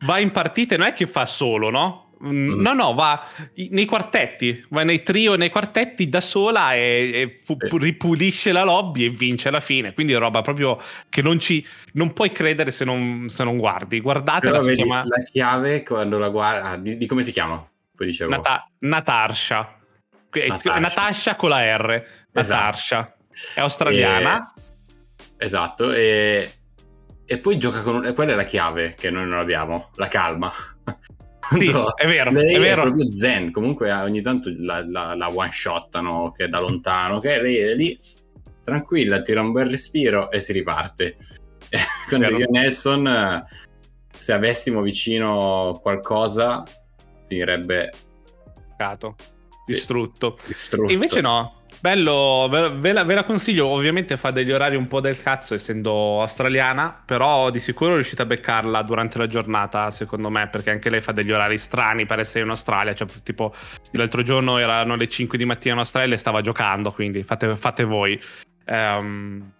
va 0.00 0.18
in 0.18 0.32
partite, 0.32 0.76
non 0.76 0.88
è 0.88 0.92
che 0.92 1.06
fa 1.06 1.26
solo, 1.26 1.70
no? 1.70 1.99
Mm. 2.22 2.60
No, 2.60 2.74
no, 2.74 2.92
va 2.92 3.26
nei 3.70 3.86
quartetti, 3.86 4.62
va 4.68 4.82
nei 4.82 5.02
trio, 5.02 5.36
nei 5.36 5.48
quartetti 5.48 6.06
da 6.10 6.20
sola 6.20 6.74
e, 6.74 7.10
e 7.14 7.40
fu- 7.42 7.56
Sì. 7.58 7.78
ripulisce 7.78 8.52
la 8.52 8.62
lobby 8.62 9.06
e 9.06 9.08
vince 9.08 9.48
alla 9.48 9.60
fine. 9.60 9.94
Quindi 9.94 10.12
è 10.12 10.18
roba 10.18 10.42
proprio 10.42 10.78
che 11.08 11.22
non 11.22 11.40
ci 11.40 11.66
non 11.94 12.12
puoi 12.12 12.30
credere 12.30 12.70
se 12.72 12.84
non, 12.84 13.28
se 13.30 13.42
non 13.42 13.56
guardi. 13.56 14.00
Guardatela, 14.00 14.52
Però 14.58 14.64
vedi, 14.64 14.82
chiama 14.82 15.02
la 15.02 15.22
chiave 15.22 15.82
quando 15.82 16.18
la 16.18 16.28
guarda... 16.28 16.68
ah, 16.70 16.76
di, 16.76 16.98
di 16.98 17.06
come 17.06 17.22
si 17.22 17.32
chiama? 17.32 17.66
Poi 17.96 18.06
dicevo. 18.06 18.30
Nata- 18.30 18.68
Natarsha. 18.80 19.78
Natasha. 20.30 20.78
Natasha 20.78 21.36
con 21.36 21.48
la 21.48 21.76
R. 21.76 22.04
Esatto. 22.32 22.64
Natasha. 22.64 23.16
È 23.54 23.60
australiana. 23.60 24.52
Esatto, 25.38 25.90
e, 25.90 26.52
e 27.24 27.38
poi 27.38 27.56
gioca 27.56 27.80
con... 27.80 28.04
E 28.04 28.12
quella 28.12 28.32
è 28.32 28.34
la 28.34 28.44
chiave 28.44 28.94
che 28.94 29.08
noi 29.10 29.26
non 29.26 29.38
abbiamo, 29.38 29.88
la 29.94 30.08
calma. 30.08 30.52
Sì, 31.50 31.72
è 31.96 32.06
vero, 32.06 32.30
lei 32.30 32.54
è 32.54 32.58
vero. 32.60 32.82
proprio 32.82 33.10
zen, 33.10 33.50
comunque 33.50 33.90
ah, 33.90 34.04
ogni 34.04 34.22
tanto 34.22 34.52
la, 34.56 34.84
la, 34.86 35.14
la 35.14 35.28
one-shottano 35.28 36.30
che 36.30 36.44
è 36.44 36.48
da 36.48 36.60
lontano, 36.60 37.18
che 37.18 37.40
lei 37.40 37.56
è 37.56 37.74
lì 37.74 37.98
tranquilla, 38.62 39.20
tira 39.22 39.40
un 39.40 39.52
bel 39.52 39.68
respiro 39.68 40.30
e 40.30 40.38
si 40.40 40.52
riparte. 40.52 41.16
Con 42.08 42.22
io 42.22 42.46
Nelson, 42.48 43.06
eh, 43.06 43.44
se 44.16 44.32
avessimo 44.32 44.80
vicino 44.80 45.78
qualcosa, 45.82 46.62
finirebbe 47.26 47.90
Peccato. 48.80 49.14
Distrutto. 49.64 50.38
distrutto. 50.46 50.92
Invece 50.92 51.20
no, 51.20 51.60
bello, 51.80 52.48
ve, 52.50 52.92
la, 52.92 53.04
ve 53.04 53.14
la 53.14 53.24
consiglio, 53.24 53.66
ovviamente 53.66 54.16
fa 54.16 54.30
degli 54.30 54.50
orari 54.52 54.76
un 54.76 54.86
po' 54.86 55.00
del 55.00 55.20
cazzo 55.20 55.54
essendo 55.54 56.20
australiana, 56.20 57.02
però 57.04 57.50
di 57.50 57.58
sicuro 57.60 57.94
riuscite 57.94 58.22
a 58.22 58.26
beccarla 58.26 58.82
durante 58.82 59.18
la 59.18 59.26
giornata, 59.26 59.90
secondo 59.90 60.28
me, 60.30 60.48
perché 60.48 60.70
anche 60.70 60.90
lei 60.90 61.00
fa 61.00 61.12
degli 61.12 61.30
orari 61.32 61.58
strani 61.58 62.06
per 62.06 62.18
essere 62.20 62.44
in 62.44 62.50
Australia, 62.50 62.94
cioè 62.94 63.06
tipo 63.22 63.54
l'altro 63.92 64.22
giorno 64.22 64.58
erano 64.58 64.96
le 64.96 65.08
5 65.08 65.38
di 65.38 65.44
mattina 65.44 65.74
in 65.74 65.80
Australia 65.80 66.14
e 66.14 66.18
stava 66.18 66.40
giocando, 66.40 66.92
quindi 66.92 67.22
fate, 67.22 67.54
fate 67.56 67.84
voi. 67.84 68.20
Ehm, 68.66 69.50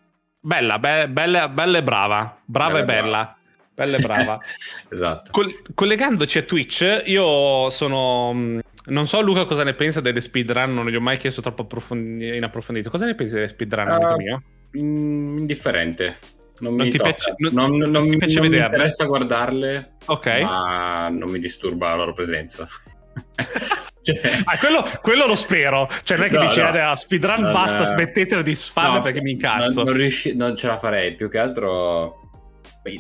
bella, 0.41 0.79
be- 0.79 1.09
bella, 1.09 1.49
bella 1.49 1.79
e 1.79 1.83
brava, 1.83 2.39
brava 2.45 2.73
Bella 2.73 2.83
e 2.83 2.85
brava. 2.85 3.03
bella. 3.03 3.35
Bella 3.73 3.97
e 3.97 4.01
brava. 4.01 4.39
esatto. 4.91 5.31
Col- 5.31 5.55
collegandoci 5.75 6.37
a 6.39 6.43
Twitch, 6.43 7.03
io 7.07 7.71
sono. 7.71 8.61
Non 8.91 9.07
so, 9.07 9.21
Luca, 9.23 9.45
cosa 9.47 9.65
ne 9.65 9.75
pensa 9.75 10.01
delle 10.01 10.21
speedrun. 10.21 10.73
Non 10.75 10.89
gli 10.89 10.95
ho 10.97 11.01
mai 11.01 11.17
chiesto 11.17 11.41
troppo 11.41 11.63
approfondi- 11.63 12.37
in 12.37 12.43
approfondito. 12.45 12.91
Cosa 12.91 13.05
ne 13.07 13.15
pensi 13.15 13.35
delle 13.35 13.49
speedrun, 13.49 13.89
Ah, 13.89 13.95
amico 13.95 14.17
mio? 14.17 14.43
Indifferente. 14.73 16.17
Non, 16.61 16.75
Non 16.75 16.85
mi 16.85 16.91
ti 16.91 16.99
tocca. 16.99 17.11
piace- 17.11 17.35
non- 17.39 17.53
non, 17.55 17.79
non 17.79 17.91
non- 17.91 18.09
ti 18.11 18.17
piace 18.19 18.35
non 18.35 18.45
mi 18.45 18.51
vederle? 18.51 18.75
interessa 18.77 19.05
guardarle, 19.07 19.93
Ok. 20.07 20.27
ma 20.43 21.09
non 21.11 21.31
mi 21.31 21.39
disturba 21.39 21.89
la 21.89 21.95
loro 21.95 22.13
presenza. 22.13 22.69
Cioè- 24.03 24.21
Ah, 24.45 24.57
quello, 24.59 24.83
quello 25.03 25.27
lo 25.27 25.37
spero. 25.37 25.87
Cioè, 26.05 26.17
non 26.17 26.27
è 26.27 26.31
che 26.31 26.37
No, 26.37 26.43
dici, 26.45 26.61
no. 26.61 26.69
"Ah, 26.69 26.97
speedrun, 26.97 27.41
Non- 27.41 27.53
basta, 27.53 27.85
smettetela 27.85 28.41
di 28.43 28.55
farle 28.55 28.97
No, 28.97 29.03
perché 29.03 29.21
mi 29.21 29.33
incazzo. 29.33 29.83
Non, 29.85 29.93
riusci- 29.93 30.35
non 30.35 30.57
ce 30.57 30.67
la 30.69 30.79
farei, 30.79 31.15
più 31.15 31.29
che 31.29 31.39
altro... 31.39 32.17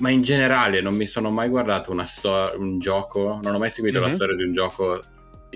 Ma 0.00 0.10
in 0.10 0.20
generale 0.20 0.82
non 0.82 0.94
mi 0.94 1.06
sono 1.06 1.30
mai 1.30 1.48
guardato 1.48 1.90
una 1.90 2.04
sto- 2.04 2.52
un 2.58 2.78
gioco, 2.78 3.40
non 3.42 3.54
ho 3.54 3.58
mai 3.58 3.70
seguito 3.70 3.98
la 3.98 4.08
Mhm. 4.08 4.12
storia 4.12 4.36
di 4.36 4.42
un 4.42 4.52
gioco 4.52 5.00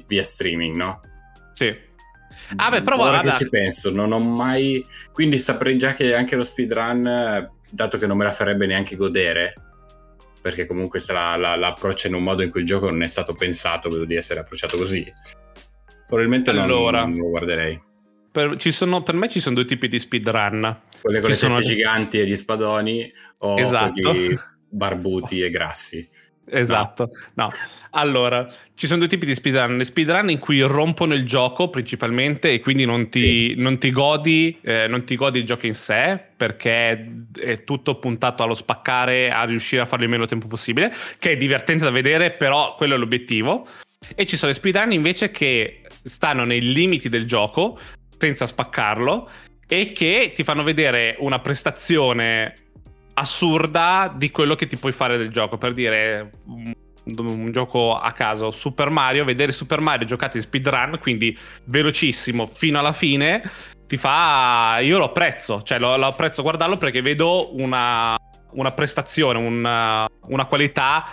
via 0.06 0.24
streaming, 0.24 0.76
no? 0.76 1.00
Sì. 1.52 1.74
Ah, 2.56 2.68
beh, 2.70 2.82
però 2.82 2.96
Ora 2.98 3.10
guarda- 3.20 3.32
che 3.32 3.44
ci 3.44 3.48
penso, 3.48 3.90
non 3.90 4.12
ho 4.12 4.18
mai... 4.18 4.84
Quindi 5.12 5.38
saprei 5.38 5.76
già 5.78 5.94
che 5.94 6.14
anche 6.14 6.36
lo 6.36 6.44
speedrun, 6.44 7.06
eh, 7.06 7.50
dato 7.70 7.98
che 7.98 8.06
non 8.06 8.16
me 8.16 8.24
la 8.24 8.32
farebbe 8.32 8.66
neanche 8.66 8.96
godere, 8.96 9.54
perché 10.42 10.66
comunque 10.66 11.00
la, 11.08 11.36
la, 11.36 11.56
la 11.56 11.68
approccia 11.68 12.08
in 12.08 12.14
un 12.14 12.22
modo 12.22 12.42
in 12.42 12.50
cui 12.50 12.60
il 12.60 12.66
gioco 12.66 12.90
non 12.90 13.02
è 13.02 13.08
stato 13.08 13.34
pensato 13.34 14.04
di 14.04 14.14
essere 14.14 14.40
approcciato 14.40 14.76
così, 14.76 15.10
probabilmente 16.06 16.52
non- 16.52 16.64
Allora. 16.64 17.00
non 17.06 17.14
lo 17.14 17.28
guarderei. 17.30 17.80
per, 18.30 18.56
ci 18.58 18.72
sono, 18.72 19.02
per 19.02 19.14
me 19.14 19.28
ci 19.28 19.40
sono 19.40 19.54
due 19.54 19.64
tipi 19.64 19.88
di 19.88 19.98
speedrun. 19.98 20.80
Quelle 21.00 21.20
con 21.20 21.30
Ci 21.30 21.34
le 21.34 21.40
sono- 21.40 21.60
giganti 21.60 22.20
e 22.20 22.26
gli 22.26 22.36
spadoni 22.36 23.10
o 23.38 23.58
Esatto. 23.58 24.12
barbuti 24.68 25.40
e 25.40 25.50
grassi. 25.50 26.06
Esatto. 26.46 27.10
No. 27.34 27.48
Allora, 27.90 28.48
ci 28.74 28.86
sono 28.86 29.00
due 29.00 29.08
tipi 29.08 29.26
di 29.26 29.34
speedrun. 29.34 29.76
Le 29.76 29.84
speedrun 29.84 30.30
in 30.30 30.38
cui 30.38 30.60
rompono 30.60 31.14
il 31.14 31.24
gioco 31.24 31.70
principalmente 31.70 32.52
e 32.52 32.60
quindi 32.60 32.84
non 32.84 33.08
ti, 33.08 33.54
non 33.56 33.78
ti 33.78 33.90
godi, 33.90 34.58
eh, 34.62 34.86
non 34.88 35.04
ti 35.04 35.16
godi 35.16 35.38
il 35.38 35.46
gioco 35.46 35.66
in 35.66 35.74
sé 35.74 36.20
perché 36.36 37.22
è 37.38 37.64
tutto 37.64 37.98
puntato 37.98 38.42
allo 38.42 38.54
spaccare, 38.54 39.30
a 39.30 39.44
riuscire 39.44 39.82
a 39.82 39.86
farlo 39.86 40.04
in 40.04 40.10
meno 40.10 40.26
tempo 40.26 40.46
possibile, 40.46 40.92
che 41.18 41.32
è 41.32 41.36
divertente 41.36 41.84
da 41.84 41.90
vedere, 41.90 42.32
però 42.32 42.74
quello 42.74 42.94
è 42.94 42.98
l'obiettivo. 42.98 43.66
E 44.14 44.26
ci 44.26 44.36
sono 44.36 44.50
le 44.50 44.56
speedrun 44.56 44.92
invece 44.92 45.30
che 45.30 45.82
stanno 46.02 46.44
nei 46.44 46.72
limiti 46.72 47.08
del 47.08 47.26
gioco 47.26 47.78
senza 48.18 48.46
spaccarlo 48.46 49.30
e 49.66 49.92
che 49.92 50.32
ti 50.34 50.44
fanno 50.44 50.62
vedere 50.62 51.16
una 51.20 51.38
prestazione 51.38 52.54
assurda 53.14 54.12
di 54.14 54.30
quello 54.30 54.54
che 54.54 54.66
ti 54.66 54.76
puoi 54.76 54.92
fare 54.92 55.16
del 55.16 55.30
gioco. 55.30 55.58
Per 55.58 55.72
dire 55.72 56.30
un, 57.06 57.50
gioco 57.52 57.96
a 57.96 58.12
caso, 58.12 58.50
Super 58.50 58.90
Mario, 58.90 59.24
vedere 59.24 59.52
Super 59.52 59.80
Mario 59.80 60.06
giocato 60.06 60.36
in 60.36 60.42
speedrun, 60.42 60.98
quindi 61.00 61.36
velocissimo 61.64 62.46
fino 62.46 62.78
alla 62.78 62.92
fine, 62.92 63.42
ti 63.86 63.96
fa. 63.96 64.78
Io 64.80 64.98
lo 64.98 65.06
apprezzo, 65.06 65.62
cioè 65.62 65.78
lo, 65.78 65.96
lo 65.96 66.06
apprezzo 66.06 66.42
guardarlo 66.42 66.76
perché 66.76 67.02
vedo 67.02 67.54
una, 67.56 68.16
una 68.52 68.72
prestazione, 68.72 69.38
una, 69.38 70.08
una 70.28 70.46
qualità 70.46 71.04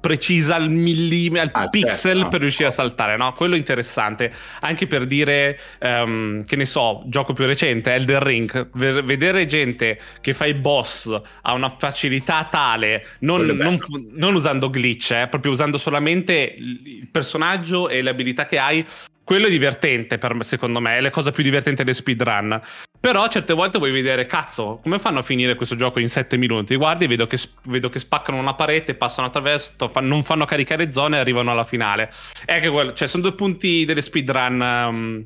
precisa 0.00 0.54
al 0.56 0.70
millimetro, 0.70 1.40
al 1.60 1.66
Ah, 1.66 1.68
certo, 1.70 1.88
pixel 1.88 2.18
no. 2.18 2.28
per 2.28 2.40
riuscire 2.40 2.68
a 2.68 2.72
saltare, 2.72 3.16
no? 3.16 3.32
Quello 3.32 3.54
è 3.54 3.58
interessante. 3.58 4.32
Anche 4.60 4.86
per 4.86 5.06
dire, 5.06 5.58
ehm, 5.78 6.44
che 6.44 6.56
ne 6.56 6.64
so, 6.66 7.02
gioco 7.06 7.32
più 7.32 7.44
recente, 7.46 7.92
Elden 7.92 8.22
Ring, 8.22 8.70
ve- 8.74 9.02
vedere 9.02 9.46
gente 9.46 9.98
che 10.20 10.32
fa 10.34 10.46
i 10.46 10.54
boss 10.54 11.14
a 11.42 11.52
una 11.52 11.68
facilità 11.68 12.48
tale, 12.50 13.06
non, 13.20 13.44
non 13.44 13.78
non 14.12 14.34
usando 14.34 14.70
glitch, 14.70 15.10
eh, 15.12 15.26
proprio 15.28 15.52
usando 15.52 15.78
solamente 15.78 16.54
il 16.56 17.08
personaggio 17.10 17.88
e 17.88 18.02
le 18.02 18.10
abilità 18.10 18.46
che 18.46 18.58
hai. 18.58 18.84
Quello 19.24 19.46
è 19.46 19.50
divertente 19.50 20.18
per 20.18 20.34
me, 20.34 20.44
secondo 20.44 20.80
me, 20.80 20.98
è 20.98 21.00
la 21.00 21.10
cosa 21.10 21.30
più 21.30 21.42
divertente 21.42 21.82
del 21.82 21.94
speedrun. 21.94 22.60
Però 23.00 23.26
certe 23.28 23.54
volte 23.54 23.78
vuoi 23.78 23.90
vedere, 23.90 24.26
cazzo, 24.26 24.78
come 24.82 24.98
fanno 24.98 25.20
a 25.20 25.22
finire 25.22 25.54
questo 25.54 25.76
gioco 25.76 25.98
in 25.98 26.10
7 26.10 26.36
minuti? 26.36 26.76
Guardi, 26.76 27.06
vedo 27.06 27.26
che, 27.26 27.38
vedo 27.64 27.88
che 27.88 27.98
spaccano 27.98 28.38
una 28.38 28.54
parete, 28.54 28.94
passano 28.94 29.26
attraverso, 29.26 29.72
non 30.00 30.22
fanno 30.22 30.44
caricare 30.44 30.92
zone 30.92 31.16
e 31.16 31.20
arrivano 31.20 31.50
alla 31.50 31.64
finale. 31.64 32.12
È 32.44 32.60
che 32.60 32.68
quello, 32.68 32.92
cioè, 32.92 33.08
sono 33.08 33.22
due 33.22 33.34
punti 33.34 33.86
delle 33.86 34.02
speedrun. 34.02 34.60
um, 34.60 35.22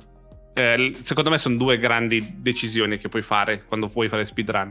eh, 0.55 0.97
secondo 0.99 1.31
me 1.31 1.39
sono 1.39 1.57
due 1.57 1.79
grandi 1.79 2.35
decisioni 2.37 2.99
che 2.99 3.09
puoi 3.09 3.23
fare 3.23 3.65
quando 3.65 3.89
vuoi 3.89 4.09
fare 4.09 4.25
speedrun. 4.25 4.71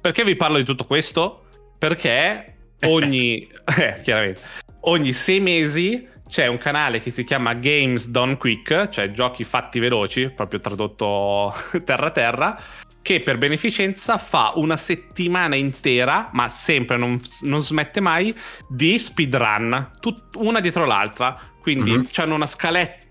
Perché 0.00 0.24
vi 0.24 0.36
parlo 0.36 0.56
di 0.56 0.64
tutto 0.64 0.84
questo? 0.84 1.44
Perché 1.78 2.54
ogni, 2.84 3.46
eh, 3.78 4.00
chiaramente, 4.02 4.40
ogni 4.80 5.12
sei 5.12 5.40
mesi 5.40 6.06
c'è 6.28 6.46
un 6.46 6.58
canale 6.58 7.00
che 7.00 7.10
si 7.10 7.24
chiama 7.24 7.54
Games 7.54 8.08
Done 8.08 8.36
Quick, 8.36 8.88
cioè 8.88 9.12
giochi 9.12 9.44
fatti 9.44 9.78
veloci, 9.78 10.30
proprio 10.30 10.60
tradotto 10.60 11.54
terra 11.84 12.10
terra, 12.10 12.60
che 13.02 13.20
per 13.20 13.38
beneficenza 13.38 14.18
fa 14.18 14.52
una 14.56 14.76
settimana 14.76 15.54
intera, 15.54 16.28
ma 16.32 16.48
sempre 16.48 16.96
non, 16.96 17.20
non 17.42 17.62
smette 17.62 18.00
mai, 18.00 18.34
di 18.68 18.98
speedrun, 18.98 19.92
tut- 20.00 20.34
una 20.36 20.60
dietro 20.60 20.84
l'altra. 20.84 21.38
Quindi 21.60 21.90
Mhm. 21.92 22.08
hanno 22.16 22.34
una 22.36 22.46
scaletta 22.46 23.05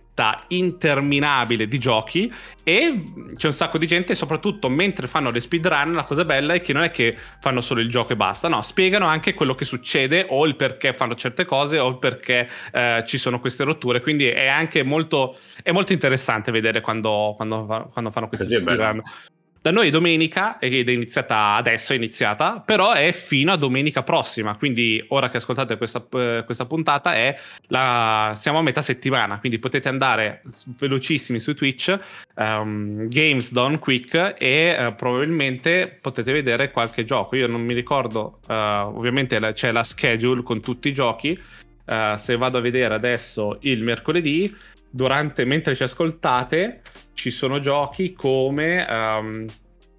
interminabile 0.47 1.67
di 1.67 1.77
giochi 1.77 2.31
e 2.63 3.03
c'è 3.35 3.47
un 3.47 3.53
sacco 3.53 3.77
di 3.77 3.85
gente, 3.85 4.15
soprattutto 4.15 4.69
mentre 4.69 5.07
fanno 5.07 5.29
le 5.29 5.41
speedrun, 5.41 5.93
la 5.93 6.05
cosa 6.05 6.23
bella 6.23 6.53
è 6.53 6.61
che 6.61 6.73
non 6.73 6.83
è 6.83 6.89
che 6.89 7.15
fanno 7.39 7.61
solo 7.61 7.81
il 7.81 7.89
gioco 7.89 8.13
e 8.13 8.15
basta, 8.15 8.47
no, 8.47 8.61
spiegano 8.61 9.05
anche 9.05 9.33
quello 9.33 9.53
che 9.53 9.65
succede 9.65 10.25
o 10.29 10.45
il 10.45 10.55
perché 10.55 10.93
fanno 10.93 11.15
certe 11.15 11.45
cose 11.45 11.77
o 11.77 11.89
il 11.89 11.99
perché 11.99 12.49
eh, 12.71 13.03
ci 13.05 13.17
sono 13.17 13.39
queste 13.39 13.63
rotture, 13.63 14.01
quindi 14.01 14.27
è 14.27 14.47
anche 14.47 14.83
molto, 14.83 15.37
è 15.61 15.71
molto 15.71 15.91
interessante 15.91 16.51
vedere 16.51 16.79
quando, 16.81 17.33
quando, 17.35 17.89
quando 17.91 18.09
fanno 18.09 18.27
queste 18.27 18.55
è 18.55 18.61
bello. 18.61 18.71
speedrun. 18.71 19.01
Da 19.65 19.71
noi 19.71 19.87
è 19.87 19.89
domenica, 19.89 20.59
ed 20.59 20.87
è 20.89 20.91
iniziata 20.91 21.55
adesso, 21.55 21.93
è 21.93 21.95
iniziata, 21.95 22.61
però 22.63 22.91
è 22.91 23.11
fino 23.11 23.51
a 23.51 23.55
domenica 23.55 24.03
prossima. 24.03 24.55
Quindi 24.57 25.03
ora 25.07 25.27
che 25.27 25.37
ascoltate 25.37 25.75
questa, 25.77 26.05
eh, 26.11 26.43
questa 26.45 26.67
puntata 26.67 27.13
la- 27.69 28.33
siamo 28.35 28.59
a 28.59 28.61
metà 28.61 28.83
settimana, 28.83 29.39
quindi 29.39 29.57
potete 29.57 29.89
andare 29.89 30.43
velocissimi 30.77 31.39
su 31.39 31.55
Twitch, 31.55 31.97
ehm, 32.35 33.07
Games 33.07 33.51
Done 33.51 33.79
Quick 33.79 34.35
e 34.37 34.75
eh, 34.77 34.93
probabilmente 34.95 35.97
potete 35.99 36.31
vedere 36.31 36.69
qualche 36.69 37.03
gioco. 37.03 37.35
Io 37.35 37.47
non 37.47 37.61
mi 37.61 37.73
ricordo, 37.73 38.41
eh, 38.47 38.53
ovviamente 38.53 39.39
la- 39.39 39.51
c'è 39.51 39.71
la 39.71 39.83
schedule 39.83 40.43
con 40.43 40.61
tutti 40.61 40.89
i 40.89 40.93
giochi. 40.93 41.35
Eh, 41.87 42.13
se 42.17 42.37
vado 42.37 42.59
a 42.59 42.61
vedere 42.61 42.93
adesso 42.93 43.57
il 43.61 43.81
mercoledì, 43.81 44.55
durante, 44.95 45.43
mentre 45.43 45.75
ci 45.75 45.83
ascoltate, 45.83 46.81
ci 47.13 47.29
sono 47.29 47.59
giochi 47.59 48.13
come 48.13 48.87
ehm, 48.87 49.45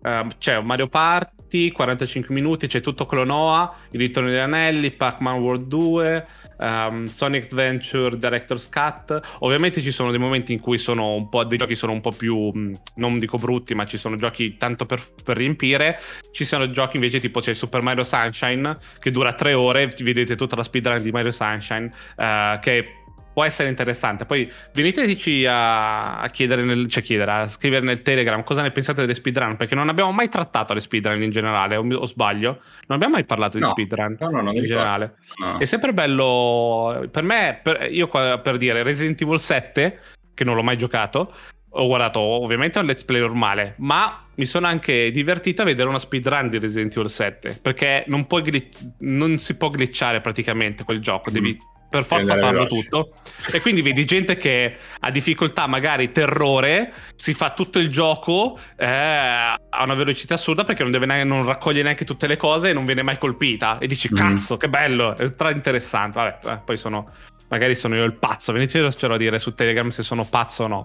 ehm, 0.02 0.30
c'è 0.38 0.59
Mario 0.62 0.88
Party 0.88 1.70
45 1.70 2.35
minuti 2.35 2.66
c'è 2.66 2.80
tutto 2.80 3.06
Clonoa 3.06 3.72
Il 3.90 4.00
ritorno 4.00 4.28
degli 4.28 4.38
anelli 4.38 4.90
Pac-Man 4.90 5.38
World 5.38 5.66
2 5.66 6.26
ehm, 6.59 7.06
Sonic 7.06 7.44
Adventure 7.44 8.18
Director's 8.18 8.68
Cut. 8.70 9.20
Ovviamente 9.40 9.82
ci 9.82 9.90
sono 9.90 10.11
dei 10.11 10.18
momenti 10.18 10.54
in 10.54 10.61
cui 10.61 10.78
sono 10.78 11.14
un 11.14 11.28
po' 11.28 11.44
dei 11.44 11.59
giochi 11.59 11.74
sono 11.74 11.92
un 11.92 12.00
po' 12.00 12.12
più 12.12 12.50
mh, 12.52 12.72
non 12.94 13.18
dico 13.18 13.37
brutti 13.37 13.74
ma 13.74 13.85
ci 13.85 13.98
sono 13.98 14.16
giochi 14.16 14.56
tanto 14.56 14.87
per, 14.87 15.02
per 15.22 15.37
riempire. 15.37 15.98
Ci 16.32 16.46
sono 16.46 16.70
giochi 16.70 16.96
invece 16.96 17.20
tipo 17.20 17.40
c'è 17.40 17.52
Super 17.52 17.82
Mario 17.82 18.02
Sunshine 18.02 18.78
che 18.98 19.11
dura 19.11 19.35
tre 19.35 19.52
ore 19.52 19.92
vedete 20.00 20.37
tutta 20.37 20.56
la 20.56 20.62
speedrun 20.62 21.02
di 21.02 21.11
Mario 21.11 21.32
Sunshine 21.32 21.90
eh, 22.16 22.59
che 22.62 23.04
può 23.37 23.44
essere 23.44 23.68
interessante. 23.68 24.25
Poi 24.25 24.51
veniteci 24.72 25.44
a, 25.44 26.20
a 26.20 26.31
chiedere, 26.31 26.62
nel, 26.62 26.88
cioè 26.88 27.03
chiedere, 27.03 27.31
a 27.33 27.49
scrivere 27.49 27.85
nel 27.85 28.01
Telegram 28.01 28.42
cosa 28.42 28.62
ne 28.62 28.70
pensate 28.70 29.03
delle 29.03 29.12
speedrun, 29.12 29.57
perché 29.57 29.75
non 29.75 29.90
abbiamo 29.90 30.11
mai 30.11 30.31
trattato 30.31 30.72
le 30.72 30.81
speedrun 30.81 31.22
in 31.22 31.31
generale, 31.31 31.77
o, 31.77 31.87
o 31.87 32.07
sbaglio? 32.07 32.61
Non 32.87 32.96
abbiamo 32.96 33.12
mai 33.12 33.27
parlato 33.27 33.59
di 33.59 33.62
No. 33.64 33.72
speedrun 33.72 34.16
No, 34.20 34.31
no, 34.31 34.53
mi 34.53 34.59
in 34.61 34.64
generale. 34.64 35.16
No. 35.38 35.59
È 35.59 35.66
sempre 35.66 35.92
bello, 35.92 37.09
per 37.11 37.25
me, 37.25 37.61
per- 37.62 37.88
io 37.92 38.09
qua- 38.09 38.38
per 38.38 38.57
dire 38.57 38.83
Resident 38.83 39.20
Evil 39.20 39.38
7, 39.38 39.99
che 40.33 40.42
non 40.44 40.55
l'ho 40.55 40.62
mai 40.62 40.79
giocato, 40.79 41.35
ho 41.68 41.87
guardato 41.88 42.20
ovviamente 42.20 42.79
un 42.79 42.87
let's 42.87 43.05
play 43.05 43.20
normale, 43.20 43.75
ma 43.81 44.25
mi 44.37 44.46
sono 44.46 44.66
anche 44.66 45.11
divertito 45.11 45.61
a 45.61 45.66
vedere 45.66 45.90
una 45.90 45.99
speedrun 45.99 46.49
di 46.49 46.59
Resident 46.59 46.96
Evil 46.96 47.11
7, 47.11 47.59
perché 47.61 48.05
non, 48.07 48.25
glitch- 48.27 48.83
non 49.01 49.37
si 49.37 49.59
può 49.59 49.68
glitchare 49.68 50.22
praticamente 50.22 50.85
quel 50.85 51.01
gioco, 51.01 51.29
Mm. 51.31 51.35
devi 51.35 51.59
per 51.88 52.05
forza 52.05 52.37
farlo 52.37 52.64
veloce. 52.64 52.83
tutto. 52.83 53.11
E 53.53 53.61
quindi 53.61 53.83
vedi 53.83 54.05
gente 54.05 54.37
che 54.37 54.77
ha 55.01 55.11
difficoltà, 55.11 55.66
magari 55.66 56.11
terrore, 56.12 56.92
si 57.14 57.33
fa 57.35 57.51
tutto 57.53 57.79
il 57.79 57.88
gioco 57.88 58.59
eh, 58.77 58.87
a 58.87 59.59
una 59.83 59.94
velocità 59.94 60.35
assurda 60.35 60.64
perché 60.64 60.83
non, 60.83 60.92
deve 60.92 61.07
neanche- 61.07 61.25
non 61.27 61.44
raccoglie 61.44 61.83
neanche 61.83 62.05
tutte 62.05 62.27
le 62.27 62.37
cose 62.37 62.70
e 62.70 62.72
non 62.72 62.85
viene 62.85 63.03
mai 63.03 63.18
colpita. 63.18 63.79
E 63.79 63.87
dici, 63.87 64.09
Mm. 64.11 64.16
cazzo, 64.16 64.57
che 64.57 64.68
bello, 64.68 65.16
è 65.16 65.31
tra 65.31 65.51
interessante. 65.51 66.18
Vabbè, 66.18 66.38
eh, 66.55 66.61
poi 66.64 66.77
sono, 66.77 67.11
magari 67.49 67.75
sono 67.75 67.94
io 67.94 68.05
il 68.05 68.14
pazzo. 68.14 68.53
Venitecelo 68.53 69.14
a 69.14 69.16
dire 69.16 69.38
su 69.38 69.55
Telegram 69.55 69.88
se 69.88 70.03
sono 70.03 70.25
pazzo 70.25 70.64
o 70.64 70.66
no. 70.68 70.83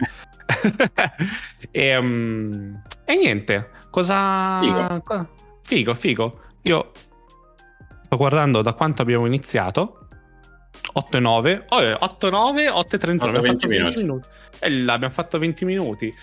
e, 1.72 2.02
mm, 2.02 2.74
e 3.06 3.16
niente, 3.16 3.70
cosa... 3.90 4.60
Figo. 4.62 5.30
Figo, 5.64 5.94
figo. 5.94 6.40
Io 6.64 6.92
sto 8.02 8.18
guardando 8.18 8.62
da 8.62 8.74
quanto 8.74 9.02
abbiamo 9.02 9.26
iniziato. 9.26 10.08
8 10.94 11.18
e 11.18 11.20
9. 11.20 11.66
Oh, 11.70 11.82
eh, 11.82 11.96
8 12.00 12.28
e 12.28 12.30
9, 12.30 12.70
8 12.70 12.96
e 12.96 13.00
31. 13.00 13.32
Fatto 13.34 13.38
Abbiamo 13.40 13.58
20 13.58 13.62
fatto 13.66 13.68
20 13.68 13.78
minuti. 13.78 14.02
minuti. 14.02 14.28
E 14.60 14.70
là 14.84 14.94
abbiamo 14.94 15.14
fatto 15.14 15.40
20 15.40 15.66
minuti. 15.66 16.14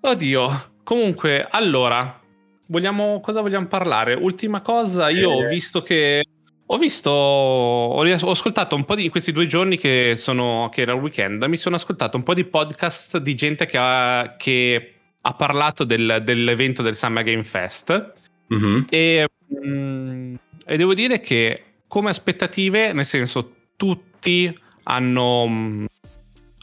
Oddio. 0.00 0.70
Comunque, 0.84 1.46
allora, 1.48 2.20
vogliamo, 2.66 3.20
cosa 3.20 3.40
vogliamo 3.40 3.66
parlare? 3.68 4.14
Ultima 4.14 4.60
cosa, 4.60 5.08
io 5.10 5.30
ho 5.30 5.42
Eh. 5.44 5.48
visto 5.48 5.82
che... 5.82 6.24
Ho 6.66 6.78
visto, 6.78 7.10
ho, 7.10 8.00
ho 8.02 8.30
ascoltato 8.30 8.74
un 8.74 8.84
po' 8.86 8.94
di 8.94 9.10
questi 9.10 9.30
due 9.30 9.44
giorni 9.46 9.76
che, 9.76 10.14
sono, 10.16 10.70
che 10.72 10.80
era 10.80 10.94
il 10.94 11.00
weekend, 11.00 11.42
mi 11.44 11.58
sono 11.58 11.76
ascoltato 11.76 12.16
un 12.16 12.22
po' 12.22 12.32
di 12.32 12.44
podcast 12.44 13.18
di 13.18 13.34
gente 13.34 13.66
che 13.66 13.76
ha, 13.78 14.36
che 14.38 14.94
ha 15.20 15.34
parlato 15.34 15.84
del- 15.84 16.22
dell'evento 16.24 16.80
del 16.80 16.94
Summer 16.94 17.24
Game 17.24 17.42
Fest. 17.42 18.12
Mhm. 18.46 18.86
E, 18.88 19.28
mm, 19.66 20.34
e 20.64 20.76
devo 20.78 20.94
dire 20.94 21.20
che 21.20 21.62
come 21.86 22.08
aspettative, 22.08 22.94
nel 22.94 23.04
senso, 23.04 23.56
tutti 23.86 24.56
hanno, 24.84 25.46
mm, 25.48 25.84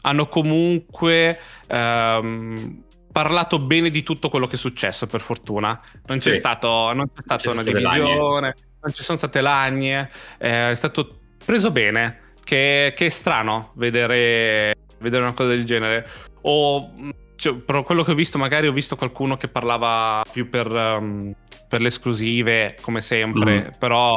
hanno 0.02 0.26
comunque 0.28 1.38
ehm, 1.68 2.82
parlato 3.12 3.58
bene 3.58 3.90
di 3.90 4.02
tutto 4.02 4.30
quello 4.30 4.46
che 4.46 4.54
è 4.54 4.58
successo, 4.58 5.06
per 5.06 5.20
fortuna. 5.20 5.78
Non 6.06 6.16
c'è, 6.16 6.32
Sì. 6.32 6.38
stato, 6.38 6.94
non 6.94 7.10
c'è 7.14 7.20
stata 7.20 7.50
una 7.50 7.62
divisione, 7.62 8.54
non 8.80 8.92
ci 8.92 9.02
sono 9.02 9.18
state 9.18 9.42
lagne, 9.42 10.08
eh, 10.38 10.70
è 10.70 10.74
stato 10.74 11.18
preso 11.44 11.70
bene, 11.70 12.32
che, 12.42 12.94
che 12.96 13.06
è 13.06 13.10
strano 13.10 13.72
vedere, 13.74 14.74
vedere 15.00 15.22
una 15.24 15.34
cosa 15.34 15.50
del 15.50 15.64
genere. 15.66 16.08
O, 16.42 16.90
mm, 16.98 17.10
cioè, 17.36 17.54
però 17.56 17.82
quello 17.82 18.02
che 18.02 18.12
ho 18.12 18.14
visto, 18.14 18.38
magari 18.38 18.66
ho 18.66 18.72
visto 18.72 18.96
qualcuno 18.96 19.36
che 19.36 19.48
parlava 19.48 20.22
più 20.32 20.48
per, 20.48 20.70
um, 20.70 21.34
per 21.68 21.82
le 21.82 21.88
esclusive, 21.88 22.76
come 22.80 23.02
sempre, 23.02 23.66
Mm. 23.66 23.78
però 23.78 24.14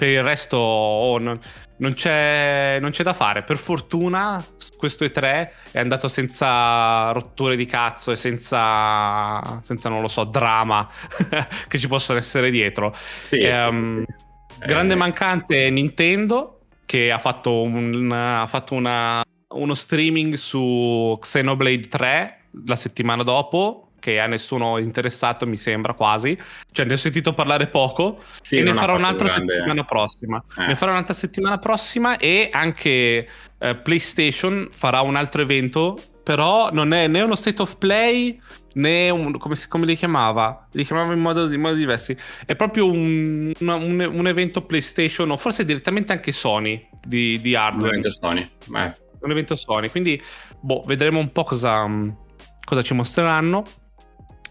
per 0.00 0.08
il 0.08 0.22
resto 0.22 0.56
oh, 0.56 1.18
non, 1.18 1.38
non 1.76 1.92
c'è, 1.92 2.78
non 2.80 2.90
c'è 2.90 3.02
da 3.02 3.12
fare. 3.12 3.42
Per 3.42 3.58
fortuna 3.58 4.42
questo 4.78 5.04
E3 5.04 5.20
è 5.72 5.78
andato 5.78 6.08
senza 6.08 7.10
rotture 7.12 7.54
di 7.54 7.66
cazzo 7.66 8.10
e 8.10 8.16
senza, 8.16 9.60
senza 9.62 9.90
non 9.90 10.00
lo 10.00 10.08
so, 10.08 10.24
drama 10.24 10.88
che 11.68 11.78
ci 11.78 11.86
possono 11.86 12.16
essere 12.18 12.50
dietro. 12.50 12.94
Sì, 13.24 13.36
sì, 13.36 13.40
Ehm, 13.42 14.04
sì. 14.06 14.58
Grande 14.66 14.94
Eh, 14.94 14.96
mancante 14.96 15.68
Nintendo 15.68 16.60
che 16.86 17.12
ha 17.12 17.18
fatto, 17.18 17.60
un- 17.62 18.10
ha 18.10 18.46
fatto 18.46 18.72
una- 18.74 19.22
uno 19.48 19.74
streaming 19.74 20.32
su 20.34 21.14
Xenoblade 21.20 21.88
3 21.88 22.36
la 22.66 22.76
settimana 22.76 23.22
dopo 23.22 23.89
che 24.00 24.18
a 24.18 24.26
nessuno 24.26 24.78
è 24.78 24.80
interessato 24.80 25.46
mi 25.46 25.56
sembra 25.56 25.94
quasi. 25.94 26.36
Cioè 26.72 26.84
ne 26.86 26.94
ho 26.94 26.96
sentito 26.96 27.32
parlare 27.32 27.68
poco 27.68 28.18
sì, 28.42 28.56
e 28.58 28.62
ne 28.64 28.74
farò 28.74 28.96
un'altra 28.96 29.28
grande- 29.28 29.54
settimana 29.54 29.84
prossima. 29.84 30.44
Eh. 30.58 30.66
ne 30.66 30.74
farò 30.74 30.90
un'altra 30.92 31.14
settimana 31.14 31.58
prossima 31.58 32.16
e 32.16 32.48
anche 32.52 33.28
eh, 33.58 33.74
PlayStation 33.76 34.68
farà 34.72 35.02
un 35.02 35.14
altro 35.14 35.42
evento 35.42 35.96
però 36.22 36.70
non 36.72 36.92
è 36.92 37.06
né 37.08 37.22
uno 37.22 37.34
state 37.34 37.62
of 37.62 37.76
play 37.78 38.40
né 38.74 39.10
un, 39.10 39.36
come, 39.38 39.56
si- 39.56 39.66
come 39.68 39.84
li 39.86 39.96
chiamava? 39.96 40.68
Li 40.72 40.84
chiamava 40.84 41.12
in 41.12 41.18
modo, 41.18 41.52
in 41.52 41.60
modo 41.60 41.74
diversi. 41.74 42.16
È 42.46 42.54
proprio 42.54 42.88
un, 42.88 43.52
un- 43.58 44.10
un 44.12 44.26
evento 44.28 44.62
PlayStation 44.62 45.30
o 45.30 45.36
forse 45.36 45.64
direttamente 45.64 46.12
anche 46.12 46.30
Sony 46.30 46.88
di, 47.04 47.40
di 47.40 47.54
hardware. 47.56 47.96
Ovviamente 47.96 48.10
Sony. 48.10 48.46
Ma 48.66 48.94
un 49.22 49.30
evento 49.30 49.54
Sony 49.54 49.88
quindi 49.90 50.20
boh 50.60 50.82
vedremo 50.86 51.18
un 51.18 51.32
po' 51.32 51.44
cosa, 51.44 51.86
cosa 52.64 52.82
ci 52.82 52.94
mostreranno 52.94 53.64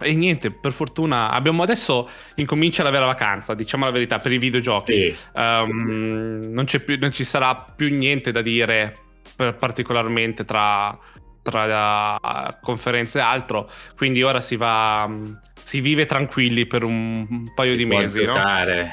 e 0.02 0.14
niente 0.16 0.52
per 0.52 0.72
fortuna 0.72 1.30
abbiamo 1.32 1.64
adesso 1.64 2.10
incomincia 2.36 2.84
la 2.84 2.90
vera 2.90 3.06
vacanza 3.06 3.54
diciamo 3.54 3.86
la 3.86 3.92
verità 3.92 4.20
per 4.20 4.32
i 4.32 4.38
videogiochi 4.38 4.94
sì, 4.94 5.16
Ehm, 5.36 6.48
non, 6.50 6.66
c'è 6.66 6.80
più, 6.80 6.98
non 7.00 7.12
ci 7.12 7.24
sarà 7.24 7.56
più 7.56 7.94
niente 7.94 8.32
da 8.32 8.42
dire 8.42 8.94
per- 9.36 9.56
particolarmente 9.56 10.44
tra, 10.46 10.98
tra 11.42 12.16
eh, 12.18 12.58
conferenze 12.62 13.20
e 13.20 13.22
altro. 13.22 13.70
Quindi 13.96 14.22
ora 14.22 14.42
si 14.42 14.56
va. 14.58 15.08
mm, 15.08 15.34
Si 15.64 15.80
vive 15.82 16.06
tranquilli 16.06 16.66
per 16.66 16.84
un, 16.84 17.26
paio 17.56 17.72
si 17.72 17.76
di 17.78 17.86
mesi. 17.86 18.20
No? 18.26 18.34
giocare. 18.34 18.92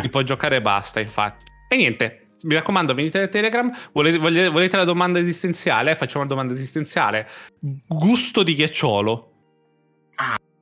Si 0.00 0.08
può 0.08 0.22
giocare 0.22 0.56
e 0.56 0.60
basta, 0.62 1.00
infatti. 1.00 1.44
E 1.68 1.76
niente. 1.76 2.20
Mi 2.44 2.54
raccomando, 2.54 2.94
venite 2.94 3.18
da 3.20 3.28
Telegram. 3.28 3.70
Volete, 3.92 4.18
volete- 4.18 4.48
volete 4.48 4.76
la 4.76 4.84
domanda 4.84 5.18
esistenziale? 5.18 5.94
Facciamo 5.96 6.20
una 6.24 6.28
domanda 6.32 6.52
esistenziale. 6.54 7.28
Gusto 7.86 8.42
di 8.42 8.54
ghiacciolo. 8.54 9.32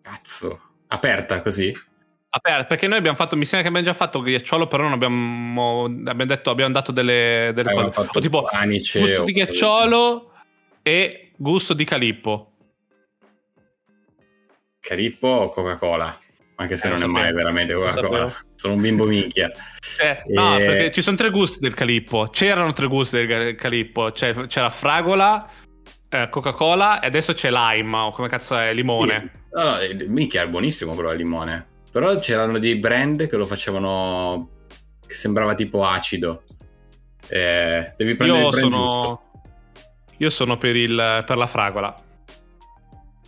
Cazzo. 0.02 0.60
Aperta 0.88 1.40
così? 1.40 1.74
Aperto, 2.34 2.66
perché 2.66 2.86
noi 2.88 2.98
abbiamo 2.98 3.16
fatto, 3.16 3.36
mi 3.36 3.44
sembra 3.44 3.68
che 3.70 3.76
abbiamo 3.76 3.94
già 3.94 3.98
fatto 4.04 4.20
ghiacciolo, 4.22 4.66
però 4.66 4.84
non 4.84 4.92
abbiamo, 4.92 5.84
abbiamo 5.84 6.24
detto, 6.24 6.50
abbiamo 6.50 6.72
dato 6.72 6.90
delle, 6.90 7.50
delle 7.54 7.68
Avevamo 7.70 7.90
cose. 7.90 8.06
fatto 8.06 8.18
O 8.18 8.20
tipo 8.22 8.44
anice 8.50 9.00
gusto 9.00 9.22
di 9.24 9.32
ghiacciolo 9.32 10.32
e 10.82 11.32
gusto 11.36 11.74
di 11.74 11.84
calippo. 11.84 12.52
Calippo 14.80 15.28
o 15.28 15.48
Coca-Cola? 15.50 16.18
Anche 16.56 16.76
se 16.76 16.86
Eh, 16.86 16.90
lo 16.90 16.98
non 16.98 17.04
è 17.04 17.12
mai 17.12 17.32
veramente 17.32 17.74
Coca-Cola. 17.74 18.32
Sono 18.54 18.74
un 18.74 18.80
bimbo 18.80 19.04
minchia. 19.04 19.50
Cioè, 19.80 20.22
no, 20.30 20.56
Eh. 20.56 20.64
perché 20.64 20.90
ci 20.92 21.02
sono 21.02 21.16
tre 21.16 21.30
gusti 21.30 21.58
del 21.60 21.74
calippo. 21.74 22.28
C'erano 22.28 22.72
tre 22.72 22.86
gusti 22.86 23.24
del 23.26 23.54
calippo. 23.56 24.10
C'era 24.12 24.70
fragola, 24.70 25.48
eh, 26.12 26.28
Coca-Cola 26.28 27.00
e 27.00 27.06
adesso 27.06 27.32
c'è 27.32 27.50
lime, 27.50 27.96
o 27.96 28.12
come 28.12 28.28
cazzo 28.28 28.56
è, 28.58 28.74
limone. 28.74 29.30
Sì. 29.32 29.40
No, 29.52 29.64
no, 29.64 29.78
eh, 29.78 30.06
minchia, 30.08 30.42
è 30.42 30.48
buonissimo 30.48 30.92
quello 30.92 31.08
al 31.08 31.16
limone. 31.16 31.66
Però 31.90 32.18
c'erano 32.18 32.58
dei 32.58 32.76
brand 32.76 33.26
che 33.26 33.36
lo 33.36 33.46
facevano 33.46 34.50
che 35.06 35.14
sembrava 35.14 35.54
tipo 35.54 35.84
acido. 35.84 36.42
Eh, 37.28 37.94
devi 37.96 38.14
prendere 38.14 38.40
Io 38.40 38.48
il 38.48 38.54
brand 38.54 38.72
sono, 38.72 38.84
giusto. 38.84 39.22
io 40.18 40.30
sono 40.30 40.58
per, 40.58 40.76
il, 40.76 41.22
per 41.26 41.36
la 41.38 41.46
fragola. 41.46 41.94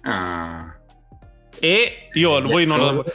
Ah. 0.02 0.76
E 1.58 2.08
io, 2.12 2.42
voi 2.42 2.66
non 2.66 2.78
lo... 2.78 3.02
Ghiacciolo. 3.02 3.12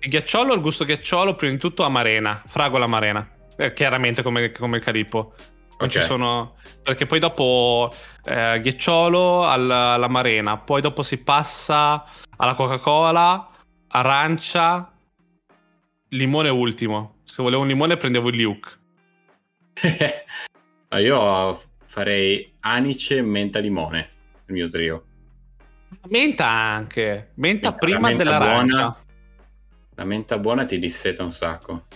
Il 0.00 0.08
ghiacciolo, 0.08 0.54
il 0.54 0.60
gusto 0.60 0.84
ghiacciolo, 0.84 1.34
prima 1.34 1.52
di 1.52 1.58
tutto 1.58 1.84
amarena, 1.84 2.42
fragola 2.46 2.86
amarena. 2.86 3.30
Eh, 3.56 3.74
chiaramente 3.74 4.22
come, 4.22 4.50
come 4.52 4.78
il 4.78 4.82
calippo. 4.82 5.34
Non 5.78 5.88
Ok. 5.88 5.90
ci 5.90 6.00
sono. 6.00 6.56
Perché 6.82 7.06
poi 7.06 7.18
dopo 7.18 7.92
eh, 8.24 8.60
ghiacciolo 8.60 9.46
alla, 9.46 9.92
all'amarena, 9.94 10.58
poi 10.58 10.80
dopo 10.80 11.02
si 11.02 11.18
passa 11.18 12.04
alla 12.36 12.54
Coca-Cola, 12.54 13.48
arancia, 13.88 14.92
limone 16.08 16.48
ultimo. 16.48 17.16
Se 17.24 17.42
volevo 17.42 17.62
un 17.62 17.68
limone 17.68 17.96
prendevo 17.96 18.28
il 18.28 18.40
Luke. 18.42 18.70
Ma 20.90 20.98
io 20.98 21.58
farei 21.86 22.52
anice, 22.60 23.22
menta, 23.22 23.58
limone. 23.58 24.10
Il 24.46 24.54
mio 24.54 24.68
trio. 24.68 25.04
Menta 26.08 26.46
anche. 26.46 27.30
Menta 27.36 27.70
La 27.70 27.76
prima 27.76 27.98
menta 28.08 28.24
dell'arancia. 28.24 28.76
buona. 28.76 28.96
La 29.94 30.04
menta 30.04 30.38
buona 30.38 30.64
ti 30.64 30.78
disseta 30.78 31.22
un 31.22 31.32
sacco. 31.32 31.86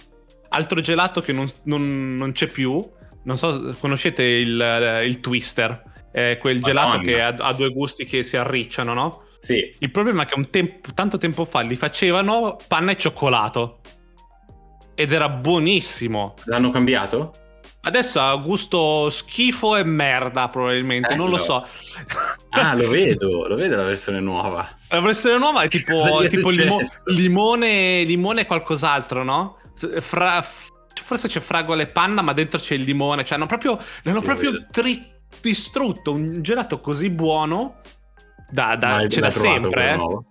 Altro 0.50 0.80
gelato 0.80 1.20
che 1.20 1.32
non, 1.32 1.50
non- 1.64 2.14
non 2.14 2.32
c'è 2.32 2.46
più. 2.46 2.82
Non 3.26 3.36
so, 3.36 3.76
conoscete 3.80 4.22
il, 4.22 5.02
il 5.04 5.20
twister? 5.20 5.82
È 6.12 6.38
quel 6.40 6.62
gelato 6.62 6.96
Madonna. 6.98 7.06
che 7.06 7.20
ha, 7.22 7.34
ha 7.38 7.52
due 7.52 7.70
gusti 7.70 8.06
che 8.06 8.22
si 8.22 8.36
arricciano, 8.36 8.94
no? 8.94 9.22
Sì, 9.40 9.74
Il 9.80 9.90
problema 9.90 10.22
è 10.22 10.26
che 10.26 10.34
un 10.36 10.48
tempo, 10.48 10.88
tanto 10.94 11.18
tempo 11.18 11.44
fa 11.44 11.60
li 11.60 11.76
facevano 11.76 12.56
panna 12.66 12.92
e 12.92 12.96
cioccolato. 12.96 13.80
Ed 14.94 15.12
era 15.12 15.28
buonissimo. 15.28 16.34
l'hanno 16.44 16.70
cambiato? 16.70 17.34
Adesso 17.82 18.18
ha 18.18 18.34
gusto 18.36 19.10
schifo 19.10 19.76
e 19.76 19.84
merda, 19.84 20.48
probabilmente. 20.48 21.12
Eh, 21.12 21.16
non 21.16 21.28
lo 21.28 21.36
no. 21.36 21.42
so. 21.42 21.66
Ah, 22.50 22.74
lo 22.74 22.88
vedo, 22.90 23.46
lo 23.46 23.54
vedo 23.56 23.76
la 23.76 23.84
versione 23.84 24.20
nuova. 24.20 24.66
La 24.88 25.00
versione 25.00 25.38
nuova 25.38 25.62
è 25.62 25.68
tipo, 25.68 25.92
tipo 26.28 26.50
limo- 26.50 26.80
limone, 27.06 28.02
limone 28.04 28.40
e 28.40 28.46
qualcos'altro, 28.46 29.22
no? 29.22 29.58
Fra- 30.00 30.44
forse 31.02 31.28
c'è 31.28 31.40
fragola 31.40 31.82
e 31.82 31.86
panna, 31.88 32.22
ma 32.22 32.32
dentro 32.32 32.58
c'è 32.58 32.74
il 32.74 32.82
limone. 32.82 33.24
Cioè, 33.24 33.36
hanno 33.36 33.46
proprio, 33.46 33.78
l'hanno 34.02 34.20
proprio 34.22 34.66
tri- 34.70 35.12
distrutto 35.40 36.12
un 36.12 36.42
gelato 36.42 36.80
così 36.80 37.10
buono. 37.10 37.80
Da, 38.50 38.76
da- 38.76 38.88
Ma 38.96 39.00
da 39.02 39.06
trovato 39.08 39.38
sempre. 39.38 39.70
quello 39.70 39.92
eh. 39.92 39.96
nuovo? 39.96 40.24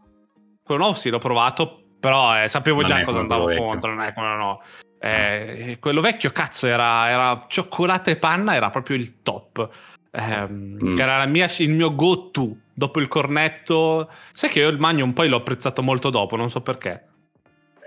Quello 0.63 0.82
nuovo 0.82 0.97
sì, 0.97 1.10
l'ho 1.10 1.19
provato, 1.19 1.84
però 1.99 2.41
eh, 2.43 2.47
sapevo 2.47 2.82
Non 2.82 2.89
già 2.89 3.04
cosa 3.04 3.19
andavo 3.19 3.45
vecchio. 3.45 3.63
contro. 3.65 3.93
Non 3.93 4.04
è 4.04 4.13
quello 4.13 4.36
no. 4.36 4.62
Eh, 4.99 5.78
quello 5.80 6.01
vecchio, 6.01 6.32
cazzo, 6.32 6.65
era, 6.65 7.10
era 7.10 7.45
cioccolata 7.47 8.10
e 8.10 8.15
panna, 8.15 8.56
era 8.56 8.69
proprio 8.69 8.95
il 8.97 9.21
top. 9.21 9.69
Ehm, 10.12 10.63
Mm. 10.82 10.97
Era 10.99 11.17
la 11.17 11.25
mia- 11.25 11.49
il 11.58 11.69
mio 11.71 11.93
go-to 11.93 12.56
dopo 12.73 12.99
il 12.99 13.08
cornetto. 13.10 14.10
Sai 14.34 14.49
che 14.49 14.60
io 14.60 14.69
il 14.69 14.80
Magnum 14.80 15.12
poi 15.13 15.28
l'ho 15.28 15.38
apprezzato 15.38 15.82
molto 15.84 16.10
dopo, 16.10 16.36
non 16.38 16.49
so 16.49 16.62
perché. 16.62 17.06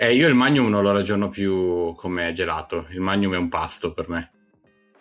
Eh, 0.00 0.14
io 0.14 0.28
il 0.28 0.34
Magnum 0.34 0.68
non 0.68 0.82
lo 0.82 0.92
ragiono 0.92 1.28
più 1.28 1.92
come 1.94 2.30
gelato. 2.32 2.86
Il 2.90 3.00
Magnum 3.00 3.34
è 3.34 3.36
un 3.36 3.48
pasto 3.48 3.92
per 3.92 4.08
me. 4.08 4.30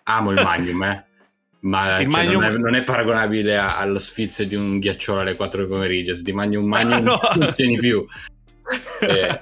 Amo 0.03 0.31
il 0.31 0.41
Magnum, 0.41 0.83
eh. 0.83 1.05
Ma 1.61 1.97
cioè, 1.97 2.05
Magnum- 2.07 2.41
non, 2.41 2.53
è, 2.53 2.57
non 2.57 2.75
è 2.75 2.83
paragonabile 2.83 3.57
a- 3.57 3.77
allo 3.77 3.99
sfizio 3.99 4.45
di 4.45 4.55
un 4.55 4.79
ghiacciolo 4.79 5.21
alle 5.21 5.35
4 5.35 5.59
del 5.61 5.69
pomeriggio. 5.69 6.13
Se 6.15 6.23
ti 6.23 6.31
mangi 6.31 6.55
un 6.55 6.67
Magnum 6.67 7.03
No. 7.03 7.19
non 7.35 7.51
tieni 7.51 7.77
più. 7.77 8.03
Eh. 8.99 9.39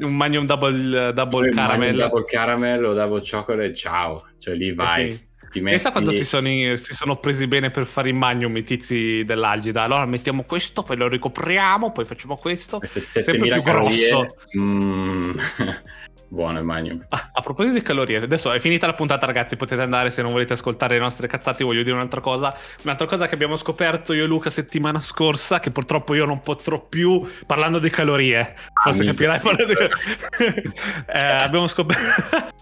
un 0.00 0.14
Magnum 0.14 0.44
double, 0.44 1.12
double 1.14 1.48
il 1.48 1.54
Magnum 1.54 1.68
caramel. 1.68 1.96
double 1.96 2.24
caramel 2.24 2.84
o 2.84 2.92
double 2.92 3.22
chocolate, 3.22 3.72
ciao. 3.74 4.26
Cioè 4.38 4.54
lì 4.54 4.72
vai. 4.74 5.10
Ok. 5.12 5.26
Ti 5.50 5.60
metti... 5.60 5.70
Pensa 5.74 5.90
quando 5.90 6.10
si 6.10 6.24
sono, 6.24 6.48
si 6.48 6.94
sono 6.94 7.16
presi 7.16 7.46
bene 7.46 7.70
per 7.70 7.86
fare 7.86 8.08
i 8.10 8.12
magnum 8.12 8.56
i 8.56 8.64
tizi 8.64 9.24
dell'Algida. 9.24 9.82
Allora 9.82 10.04
mettiamo 10.06 10.44
questo, 10.44 10.82
poi 10.82 10.96
lo 10.96 11.08
ricopriamo, 11.08 11.92
poi 11.92 12.04
facciamo 12.04 12.36
questo. 12.36 12.78
Queste 12.78 13.00
Sempre 13.00 13.32
7000 13.32 13.54
più 13.54 13.62
calorie. 13.62 14.08
grosso. 14.08 14.34
Mm. 14.58 15.38
Buono 16.30 16.58
il 16.58 16.64
Magnum. 16.64 17.06
Ah, 17.08 17.30
a 17.32 17.40
proposito 17.40 17.74
di 17.74 17.80
calorie, 17.82 18.18
adesso 18.18 18.52
è 18.52 18.58
finita 18.60 18.86
la 18.86 18.92
puntata, 18.92 19.24
ragazzi. 19.24 19.56
Potete 19.56 19.80
andare 19.80 20.10
se 20.10 20.20
non 20.20 20.30
volete 20.32 20.52
ascoltare 20.52 20.94
le 20.94 21.00
nostre 21.00 21.26
cazzate. 21.26 21.64
Voglio 21.64 21.82
dire 21.82 21.94
un'altra 21.94 22.20
cosa. 22.20 22.54
Un'altra 22.82 23.06
cosa 23.06 23.26
che 23.26 23.32
abbiamo 23.34 23.56
scoperto 23.56 24.12
io 24.12 24.24
e 24.24 24.26
Luca 24.26 24.50
settimana 24.50 25.00
scorsa, 25.00 25.58
che 25.58 25.70
purtroppo 25.70 26.14
io 26.14 26.26
non 26.26 26.40
potrò 26.40 26.80
più 26.84 27.26
parlando 27.46 27.78
di 27.78 27.88
calorie. 27.88 28.56
Forse 28.82 29.06
capirai. 29.06 29.40
parlando 29.40 29.72
di- 29.72 29.76
Eh, 31.10 31.18
abbiamo, 31.18 31.66
scop- 31.66 31.94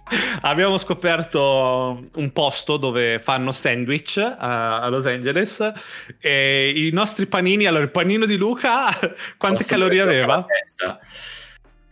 abbiamo 0.43 0.79
scoperto 0.79 2.09
un 2.15 2.31
posto 2.33 2.77
dove 2.77 3.19
fanno 3.19 3.51
sandwich 3.51 4.17
eh, 4.19 4.37
a 4.39 4.87
Los 4.89 5.07
Angeles. 5.07 5.73
E 6.21 6.73
i 6.73 6.91
nostri 6.93 7.27
panini. 7.27 7.65
Allora, 7.67 7.83
il 7.83 7.91
panino 7.91 8.27
di 8.27 8.37
Luca, 8.37 8.91
quante 9.37 9.59
Posso 9.59 9.69
calorie 9.69 10.01
aveva? 10.03 10.37
la 10.37 10.45
testa? 10.47 11.01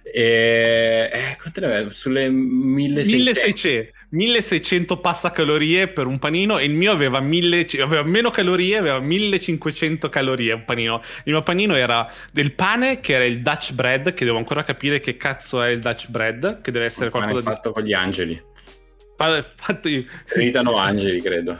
E... 0.04 1.08
Eh, 1.10 1.36
quante 1.40 1.60
ne 1.60 1.66
aveva? 1.66 1.90
Sulle 1.90 2.28
1600. 2.28 3.16
1600. 3.16 3.92
1600 4.14 5.00
passa 5.00 5.32
calorie 5.32 5.88
per 5.88 6.06
un 6.06 6.18
panino 6.18 6.58
e 6.58 6.64
il 6.64 6.72
mio 6.72 6.92
aveva, 6.92 7.20
1000, 7.20 7.66
aveva 7.80 8.04
meno 8.04 8.30
calorie, 8.30 8.76
aveva 8.76 9.00
1500 9.00 10.08
calorie 10.08 10.52
un 10.52 10.64
panino. 10.64 11.02
Il 11.24 11.32
mio 11.32 11.42
panino 11.42 11.74
era 11.74 12.08
del 12.32 12.52
pane 12.52 13.00
che 13.00 13.14
era 13.14 13.24
il 13.24 13.42
Dutch 13.42 13.72
bread, 13.72 14.14
che 14.14 14.24
devo 14.24 14.38
ancora 14.38 14.62
capire 14.62 15.00
che 15.00 15.16
cazzo 15.16 15.62
è 15.62 15.70
il 15.70 15.80
Dutch 15.80 16.08
bread, 16.08 16.60
che 16.60 16.70
deve 16.70 16.84
essere 16.84 17.06
Il 17.06 17.10
pane 17.10 17.32
qualcosa 17.32 17.54
fatto 17.54 17.72
con 17.72 17.82
gli 17.82 17.92
angeli. 17.92 18.34
di... 18.34 19.44
Fatti... 19.56 20.08
Gritano 20.32 20.76
angeli, 20.76 21.20
credo. 21.20 21.58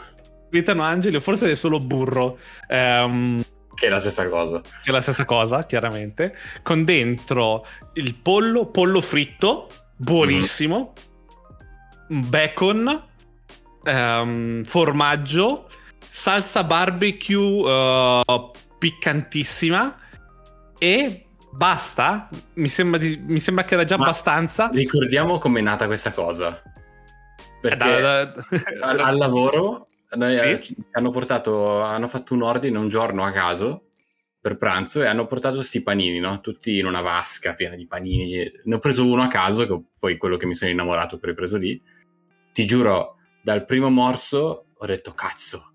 Gritano 0.49 0.83
angeli, 0.83 1.17
o 1.17 1.21
forse 1.21 1.51
è 1.51 1.55
solo 1.57 1.81
burro. 1.81 2.39
Ehm, 2.69 3.43
Che 3.75 3.87
è 3.87 3.89
la 3.91 3.99
stessa 4.01 4.29
cosa. 4.29 4.61
che 4.61 4.69
è 4.85 4.91
la 4.91 5.01
stessa 5.01 5.25
cosa, 5.25 5.65
chiaramente, 5.65 6.37
con 6.63 6.85
dentro 6.85 7.67
il 7.95 8.15
pollo, 8.21 8.67
pollo 8.67 9.01
fritto, 9.01 9.69
buonissimo, 9.97 10.93
bacon, 12.09 13.03
ehm, 13.83 14.65
formaggio, 14.65 15.69
salsa 16.07 16.65
barbecue 16.65 17.69
eh, 17.71 18.51
piccantissima 18.79 19.99
e 20.79 21.27
basta. 21.51 22.29
Mi 22.55 22.69
sembra, 22.69 22.99
di- 22.99 23.21
mi 23.27 23.41
sembra 23.41 23.65
che 23.65 23.75
era 23.75 23.85
già 23.85 23.97
Ma- 23.97 24.05
abbastanza. 24.05 24.71
Ricordiamo 24.73 25.39
com'è 25.39 25.61
nata 25.61 25.87
questa 25.87 26.13
cosa. 26.13 26.61
Perché 27.61 27.77
Da- 27.77 28.25
da- 28.27 28.45
al, 28.83 29.01
al 29.01 29.17
lavoro 29.17 29.89
noi, 30.17 30.39
Sì. 30.39 30.45
eh, 30.45 30.63
hanno 30.93 31.11
portato, 31.11 31.81
hanno 31.83 32.09
fatto 32.09 32.35
un 32.35 32.43
ordine 32.43 32.79
un 32.79 32.89
giorno 32.89 33.23
a 33.25 33.31
caso 33.31 33.89
per 34.41 34.57
pranzo 34.57 35.03
e 35.03 35.07
hanno 35.07 35.27
portato 35.27 35.63
sti 35.63 35.83
panini, 35.83 36.19
no? 36.19 36.41
Tutti 36.41 36.79
in 36.79 36.87
una 36.87 37.01
vasca 37.01 37.55
piena 37.55 37.77
di 37.77 37.87
panini. 37.87 38.51
Ne 38.65 38.75
ho 38.75 38.79
preso 38.79 39.07
uno 39.07 39.23
a 39.23 39.29
caso, 39.29 39.67
che 39.67 39.83
poi 39.99 40.17
quello 40.19 40.37
che 40.37 40.47
mi 40.47 40.55
sono 40.55 40.71
innamorato 40.71 41.19
che 41.19 41.25
ho 41.27 41.29
ripreso 41.31 41.57
lì. 41.57 41.81
Ti 42.53 42.67
giuro, 42.67 43.17
dal 43.43 43.65
primo 43.65 43.89
morso 43.91 44.67
ho 44.77 44.87
detto 44.87 45.13
cazzo, 45.13 45.73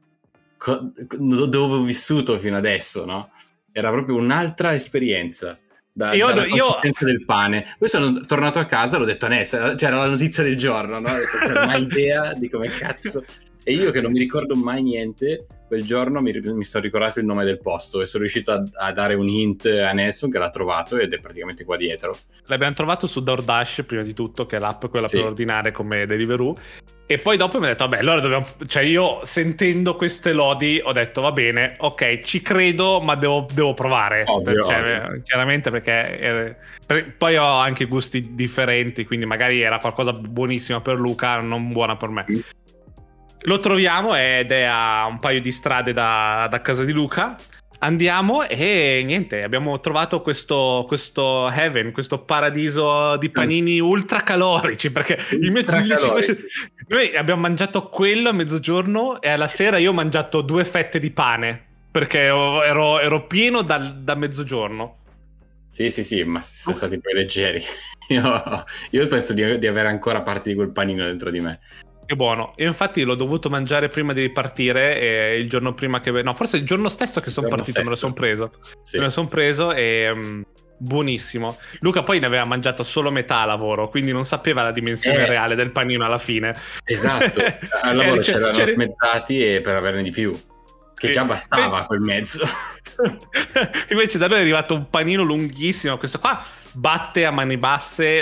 co- 0.58 0.92
dove 1.10 1.74
ho 1.76 1.82
vissuto 1.82 2.38
fino 2.38 2.58
adesso, 2.58 3.06
no? 3.06 3.32
Era 3.72 3.90
proprio 3.92 4.16
un'altra 4.18 4.74
esperienza. 4.74 5.58
Da, 5.92 6.14
Io- 6.14 6.28
dalla 6.28 6.46
io- 6.46 6.80
del 7.00 7.26
pane. 7.26 7.76
Poi 7.78 7.90
sono 7.90 8.22
tornato 8.22 8.60
a 8.60 8.66
casa 8.66 8.96
e 8.96 9.00
l'ho 9.00 9.06
detto, 9.06 9.28
Ness, 9.28 9.76
c'era 9.76 9.98
la 9.98 10.06
notizia 10.08 10.44
del 10.44 10.56
giorno, 10.58 11.00
no? 11.00 11.10
Ho 11.10 11.16
detto, 11.18 11.38
"Cioè, 11.46 11.66
mai 11.66 11.82
idea 11.82 12.34
di 12.34 12.50
come 12.50 12.70
cazzo. 12.70 13.26
E 13.64 13.74
io 13.74 13.92
che 13.92 14.02
non 14.02 14.12
mi 14.12 14.20
ricordo 14.20 14.56
mai 14.56 14.82
niente, 14.82 15.46
quel 15.68 15.84
giorno 15.84 16.22
mi, 16.22 16.32
mi 16.32 16.64
sono 16.64 16.84
ricordato 16.84 17.20
il 17.20 17.26
nome 17.26 17.46
del 17.46 17.60
posto 17.60 18.02
e 18.02 18.06
sono 18.06 18.24
riuscito 18.24 18.52
a, 18.52 18.64
a 18.78 18.92
dare 18.94 19.14
un 19.14 19.28
hint 19.30 19.66
a 19.66 19.92
Nessun 19.92 20.32
che 20.32 20.40
l'ha 20.40 20.50
trovato 20.50 20.98
ed 20.98 21.14
è 21.14 21.20
praticamente 21.20 21.64
qua 21.66 21.78
dietro. 21.78 22.18
L'abbiamo 22.46 22.74
trovato 22.74 23.06
su 23.06 23.22
DoorDash 23.22 23.84
prima 23.86 24.02
di 24.02 24.14
tutto, 24.14 24.46
che 24.46 24.56
è 24.56 24.60
l'app 24.60 24.86
quella 24.86 25.08
Sì. 25.08 25.18
per 25.18 25.26
ordinare 25.26 25.72
come 25.72 26.06
Deliveroo. 26.06 26.58
E 27.12 27.18
poi 27.18 27.38
dopo 27.38 27.58
mi 27.60 27.66
ha 27.66 27.70
detto, 27.70 27.88
vabbè, 27.88 28.02
allora 28.02 28.20
dobbiamo... 28.22 28.46
Cioè 28.68 28.84
io 28.84 29.22
sentendo 29.24 29.96
queste 29.96 30.32
lodi 30.32 30.80
ho 30.84 30.92
detto, 30.92 31.22
va 31.22 31.32
bene, 31.32 31.74
ok, 31.80 32.20
ci 32.20 32.40
credo, 32.40 33.02
ma 33.02 33.16
devo, 33.16 33.48
devo 33.52 33.74
provare. 33.74 34.24
Ovvio, 34.28 34.64
Cioè, 34.64 35.04
ovvio. 35.04 35.22
Chiaramente 35.24 35.72
perché... 35.72 36.20
eh, 36.20 36.56
per- 36.86 37.16
Poi 37.18 37.36
ho 37.36 37.46
anche 37.58 37.86
gusti 37.86 38.36
differenti, 38.36 39.06
quindi 39.06 39.26
magari 39.26 39.60
era 39.60 39.80
qualcosa 39.80 40.12
buonissima 40.14 40.82
per 40.82 41.00
Luca, 41.00 41.40
non 41.40 41.72
buona 41.72 41.98
per 41.98 42.10
me. 42.10 42.26
Mm. 42.32 42.40
Lo 43.44 43.60
troviamo 43.60 44.16
ed 44.16 44.52
è 44.52 44.64
a 44.64 45.06
un 45.06 45.20
paio 45.20 45.40
di 45.40 45.52
strade 45.52 45.94
da, 45.94 46.48
da 46.50 46.62
casa 46.62 46.84
di 46.84 46.92
Luca. 46.92 47.38
Andiamo 47.82 48.44
e 48.44 49.02
niente, 49.06 49.42
abbiamo 49.42 49.80
trovato 49.80 50.22
questo, 50.22 50.84
questo 50.86 51.50
heaven, 51.50 51.94
questo 51.94 52.20
paradiso 52.20 53.16
di 53.16 53.30
panini 53.30 53.80
ultracalorici. 53.80 54.92
Perché 54.92 55.18
il 55.32 55.52
mio 55.52 55.60
Ultracalorici. 55.60 56.38
noi 56.90 57.16
abbiamo 57.16 57.42
mangiato 57.42 57.88
quello 57.88 58.30
a 58.30 58.34
mezzogiorno 58.34 59.22
e 59.22 59.30
alla 59.30 59.48
sera 59.48 59.78
io 59.78 59.92
ho 59.92 59.94
mangiato 59.94 60.42
due 60.42 60.66
fette 60.66 61.00
di 61.00 61.12
pane 61.12 61.68
perché 61.92 62.20
ero, 62.20 62.62
ero- 63.00 63.26
pieno 63.28 63.62
dal- 63.62 64.02
da 64.02 64.16
mezzogiorno. 64.16 64.98
Sì, 65.68 65.90
sì, 65.92 66.04
sì, 66.04 66.24
ma 66.24 66.42
sono 66.42 66.76
stati 66.76 67.00
poi 67.00 67.14
leggeri. 67.14 67.62
Io, 68.10 68.66
io 68.90 69.06
penso 69.06 69.34
di, 69.34 69.60
di 69.60 69.68
avere 69.68 69.88
ancora 69.88 70.24
parte 70.24 70.50
di 70.50 70.56
quel 70.56 70.72
panino 70.72 71.06
dentro 71.06 71.30
di 71.30 71.40
me. 71.42 71.60
Che 72.10 72.16
buono. 72.16 72.54
Io 72.58 72.66
infatti 72.66 73.04
l'ho 73.04 73.14
dovuto 73.14 73.52
mangiare 73.52 73.88
prima 73.88 74.14
di 74.14 74.32
partire 74.32 75.00
e 75.00 75.38
il 75.38 75.48
giorno 75.48 75.76
prima 75.76 76.00
che... 76.00 76.10
No, 76.24 76.34
forse 76.34 76.58
il 76.58 76.64
giorno 76.66 76.90
stesso 76.90 77.22
che 77.22 77.30
sono 77.30 77.48
partito 77.48 77.78
me 77.82 77.90
lo 77.90 77.92
stesso. 77.92 78.00
sono 78.08 78.14
preso. 78.14 78.52
Sì. 78.82 78.98
Me 78.98 79.04
lo 79.04 79.10
sono 79.12 79.28
preso 79.28 79.72
e... 79.72 80.12
mm, 80.12 80.42
buonissimo. 80.80 81.60
Luca 81.82 82.02
poi 82.02 82.18
ne 82.20 82.26
aveva 82.26 82.46
mangiato 82.46 82.82
solo 82.82 83.12
metà 83.12 83.42
a 83.42 83.46
lavoro, 83.46 83.90
quindi 83.90 84.12
non 84.12 84.26
sapeva 84.26 84.64
la 84.64 84.72
dimensione 84.72 85.20
Eh. 85.20 85.28
reale 85.28 85.54
del 85.54 85.72
panino 85.72 86.04
alla 86.04 86.18
fine. 86.18 86.56
Esatto, 86.84 87.44
al 87.84 87.96
lavoro 87.96 88.22
Eh, 88.22 88.24
c'è- 88.24 88.32
c'erano 88.32 88.52
c'era- 88.54 88.74
mezzati 88.76 89.46
e 89.54 89.62
per 89.62 89.76
averne 89.76 90.02
di 90.02 90.10
più. 90.10 90.32
Che 90.96 91.08
Sì. 91.08 91.14
già 91.14 91.26
bastava 91.26 91.86
quel 91.86 92.00
mezzo. 92.00 92.44
Invece 93.92 94.18
da 94.18 94.28
noi 94.28 94.40
è 94.40 94.42
arrivato 94.42 94.74
un 94.74 94.90
panino 94.90 95.22
lunghissimo. 95.22 95.98
Questo 96.00 96.18
qua 96.18 96.44
batte 96.72 97.26
a 97.28 97.30
mani 97.32 97.58
basse. 97.58 98.22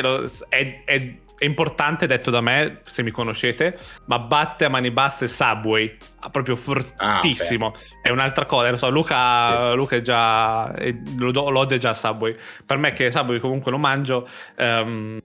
È, 0.50 0.84
è- 0.84 1.16
è 1.38 1.46
importante, 1.46 2.08
detto 2.08 2.32
da 2.32 2.42
me, 2.42 2.80
se 2.84 3.04
mi 3.04 3.12
conoscete, 3.12 3.78
ma 4.06 4.18
batte 4.20 4.66
a 4.66 4.70
mani 4.70 4.90
basse 4.92 5.28
Subway. 5.28 5.96
Ah, 6.20 6.30
Proprio 6.30 6.56
fortissimo. 6.56 7.74
è 8.02 8.10
un'altra 8.10 8.46
cosa. 8.46 8.70
Lo 8.72 8.78
so, 8.78 8.90
Luca, 8.90 9.74
Luca 9.74 9.96
è 9.98 10.02
già. 10.02 10.72
è- 10.74 10.96
lo, 11.18 11.32
lo 11.32 11.60
odia 11.60 11.78
già 11.78 11.94
Subway. 11.94 12.36
Per 12.66 12.78
me, 12.78 12.92
che 12.94 13.12
Subway 13.12 13.40
comunque 13.40 13.72
lo 13.72 13.78
mangio. 13.78 14.28
ehm, 14.56 15.20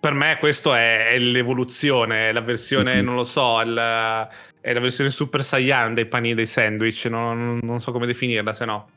per 0.00 0.14
me 0.14 0.38
questo 0.38 0.72
è, 0.72 1.10
è 1.10 1.18
l'evoluzione, 1.18 2.30
è 2.30 2.32
la 2.32 2.40
versione, 2.40 2.96
Mhm. 3.00 3.04
non 3.04 3.14
lo 3.16 3.24
so, 3.24 3.60
il- 3.60 4.28
è 4.62 4.72
la 4.72 4.80
versione 4.80 5.10
Super 5.10 5.44
Saiyan 5.44 5.92
dei 5.92 6.06
panini 6.06 6.32
dei 6.34 6.46
sandwich, 6.46 7.04
non, 7.04 7.58
non 7.62 7.80
so 7.82 7.92
come 7.92 8.06
definirla, 8.06 8.54
se 8.54 8.64
no. 8.64 8.88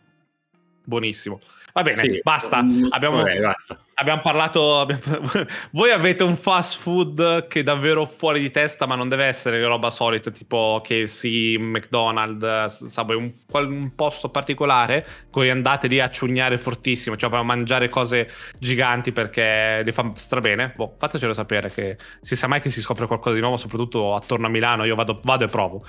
Buonissimo. 0.86 1.40
Va 1.76 1.82
bene, 1.82 1.98
Sì, 1.98 2.20
basta. 2.22 2.62
mm, 2.62 2.86
Abbiamo, 2.92 3.24
bene, 3.24 3.40
basta. 3.40 3.76
abbiamo 3.96 4.22
parlato. 4.22 4.80
abbiamo- 4.82 5.02
Voi 5.72 5.90
avete 5.90 6.22
un 6.24 6.36
fast 6.36 6.80
food 6.80 7.48
che 7.48 7.62
è 7.62 7.64
davvero 7.64 8.06
fuori 8.06 8.40
di 8.40 8.52
testa, 8.52 8.86
ma 8.86 8.94
non 8.94 9.10
deve 9.10 9.26
essere 9.26 9.60
roba 9.66 9.90
solita, 9.90 10.30
tipo 10.30 10.82
KFC, 10.84 11.56
McDonald's, 11.58 12.86
Subway, 12.86 13.18
un, 13.18 13.34
un 13.52 13.96
posto 13.96 14.30
particolare. 14.30 15.04
Voi 15.32 15.50
andate 15.50 15.88
lì 15.88 16.00
a 16.00 16.12
ciugnare 16.12 16.60
fortissimo, 16.60 17.18
cioè 17.18 17.34
a 17.36 17.42
mangiare 17.42 17.90
cose 17.90 18.30
giganti 18.60 19.12
perché 19.12 19.82
li 19.84 19.92
fa 19.92 20.12
strabene. 20.14 20.74
Boh, 20.76 20.94
fatecelo 21.00 21.34
sapere 21.34 21.72
che 21.72 21.98
si 22.22 22.36
sa 22.36 22.46
mai 22.46 22.62
che 22.62 22.70
si 22.70 22.82
scopre 22.82 23.08
qualcosa 23.08 23.34
di 23.34 23.42
nuovo, 23.42 23.58
soprattutto 23.58 24.14
attorno 24.14 24.46
a 24.46 24.50
Milano. 24.50 24.86
Io 24.86 24.94
vado, 24.94 25.20
vado 25.24 25.46
e 25.46 25.48
provo. 25.48 25.84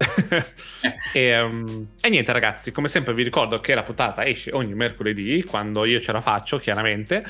e, 1.12 1.20
ehm, 1.20 1.88
e 2.00 2.08
niente, 2.08 2.32
ragazzi, 2.32 2.72
come 2.72 2.88
sempre 2.88 3.12
vi 3.12 3.22
ricordo 3.22 3.58
che 3.58 3.74
la 3.74 3.82
puntata 3.82 4.24
esce 4.26 4.50
ogni 4.52 4.74
mercoledì 4.74 5.44
quando 5.44 5.84
io 5.84 6.00
ce 6.00 6.12
la 6.12 6.20
faccio, 6.20 6.58
chiaramente. 6.58 7.24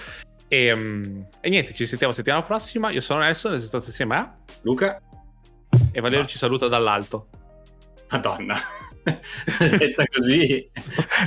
E, 0.49 0.67
ehm, 0.67 1.27
e 1.41 1.49
niente, 1.49 1.73
ci 1.75 1.87
sentiamo 1.87 2.13
settimana 2.13 2.43
prossima. 2.43 2.91
Io 2.91 3.01
sono 3.01 3.21
Nelson, 3.21 3.55
esisto 3.55 3.77
insieme 3.77 4.17
a. 4.17 4.35
Luca, 4.63 5.01
E 5.93 6.01
Valerio 6.01 6.27
ci 6.27 6.39
saluta 6.39 6.69
dall'alto. 6.69 7.29
madonna. 8.11 8.57
Detta 9.59 10.05
così. 10.07 10.69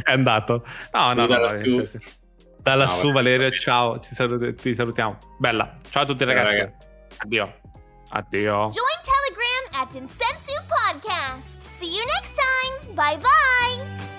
È 0.03 0.11
andato. 0.11 0.65
No, 0.91 1.13
no, 1.13 1.25
no. 1.25 1.37
Lassù. 1.39 1.79
sì, 1.85 1.97
sì. 1.97 2.21
Da 2.61 2.75
lassù, 2.75 3.07
No, 3.07 3.13
Valerio, 3.13 3.49
ciao. 3.51 3.99
Ti, 3.99 4.13
salut- 4.15 4.53
ti 4.61 4.73
salutiamo. 4.73 5.17
Bella. 5.37 5.75
Ciao 5.89 6.03
a 6.03 6.05
tutti, 6.05 6.23
Ciao, 6.23 6.33
ragazzi. 6.33 6.57
raga. 6.59 6.77
Addio. 7.17 7.55
Addio. 8.09 8.69
Join 8.69 9.01
Telegram 9.03 9.81
at 9.81 9.93
Insensu 9.95 10.42
Podcast. 10.93 11.63
See 11.79 11.95
you 11.95 12.05
next 12.05 12.39
time. 12.39 12.95
Bye 12.95 13.17
bye. 13.17 14.12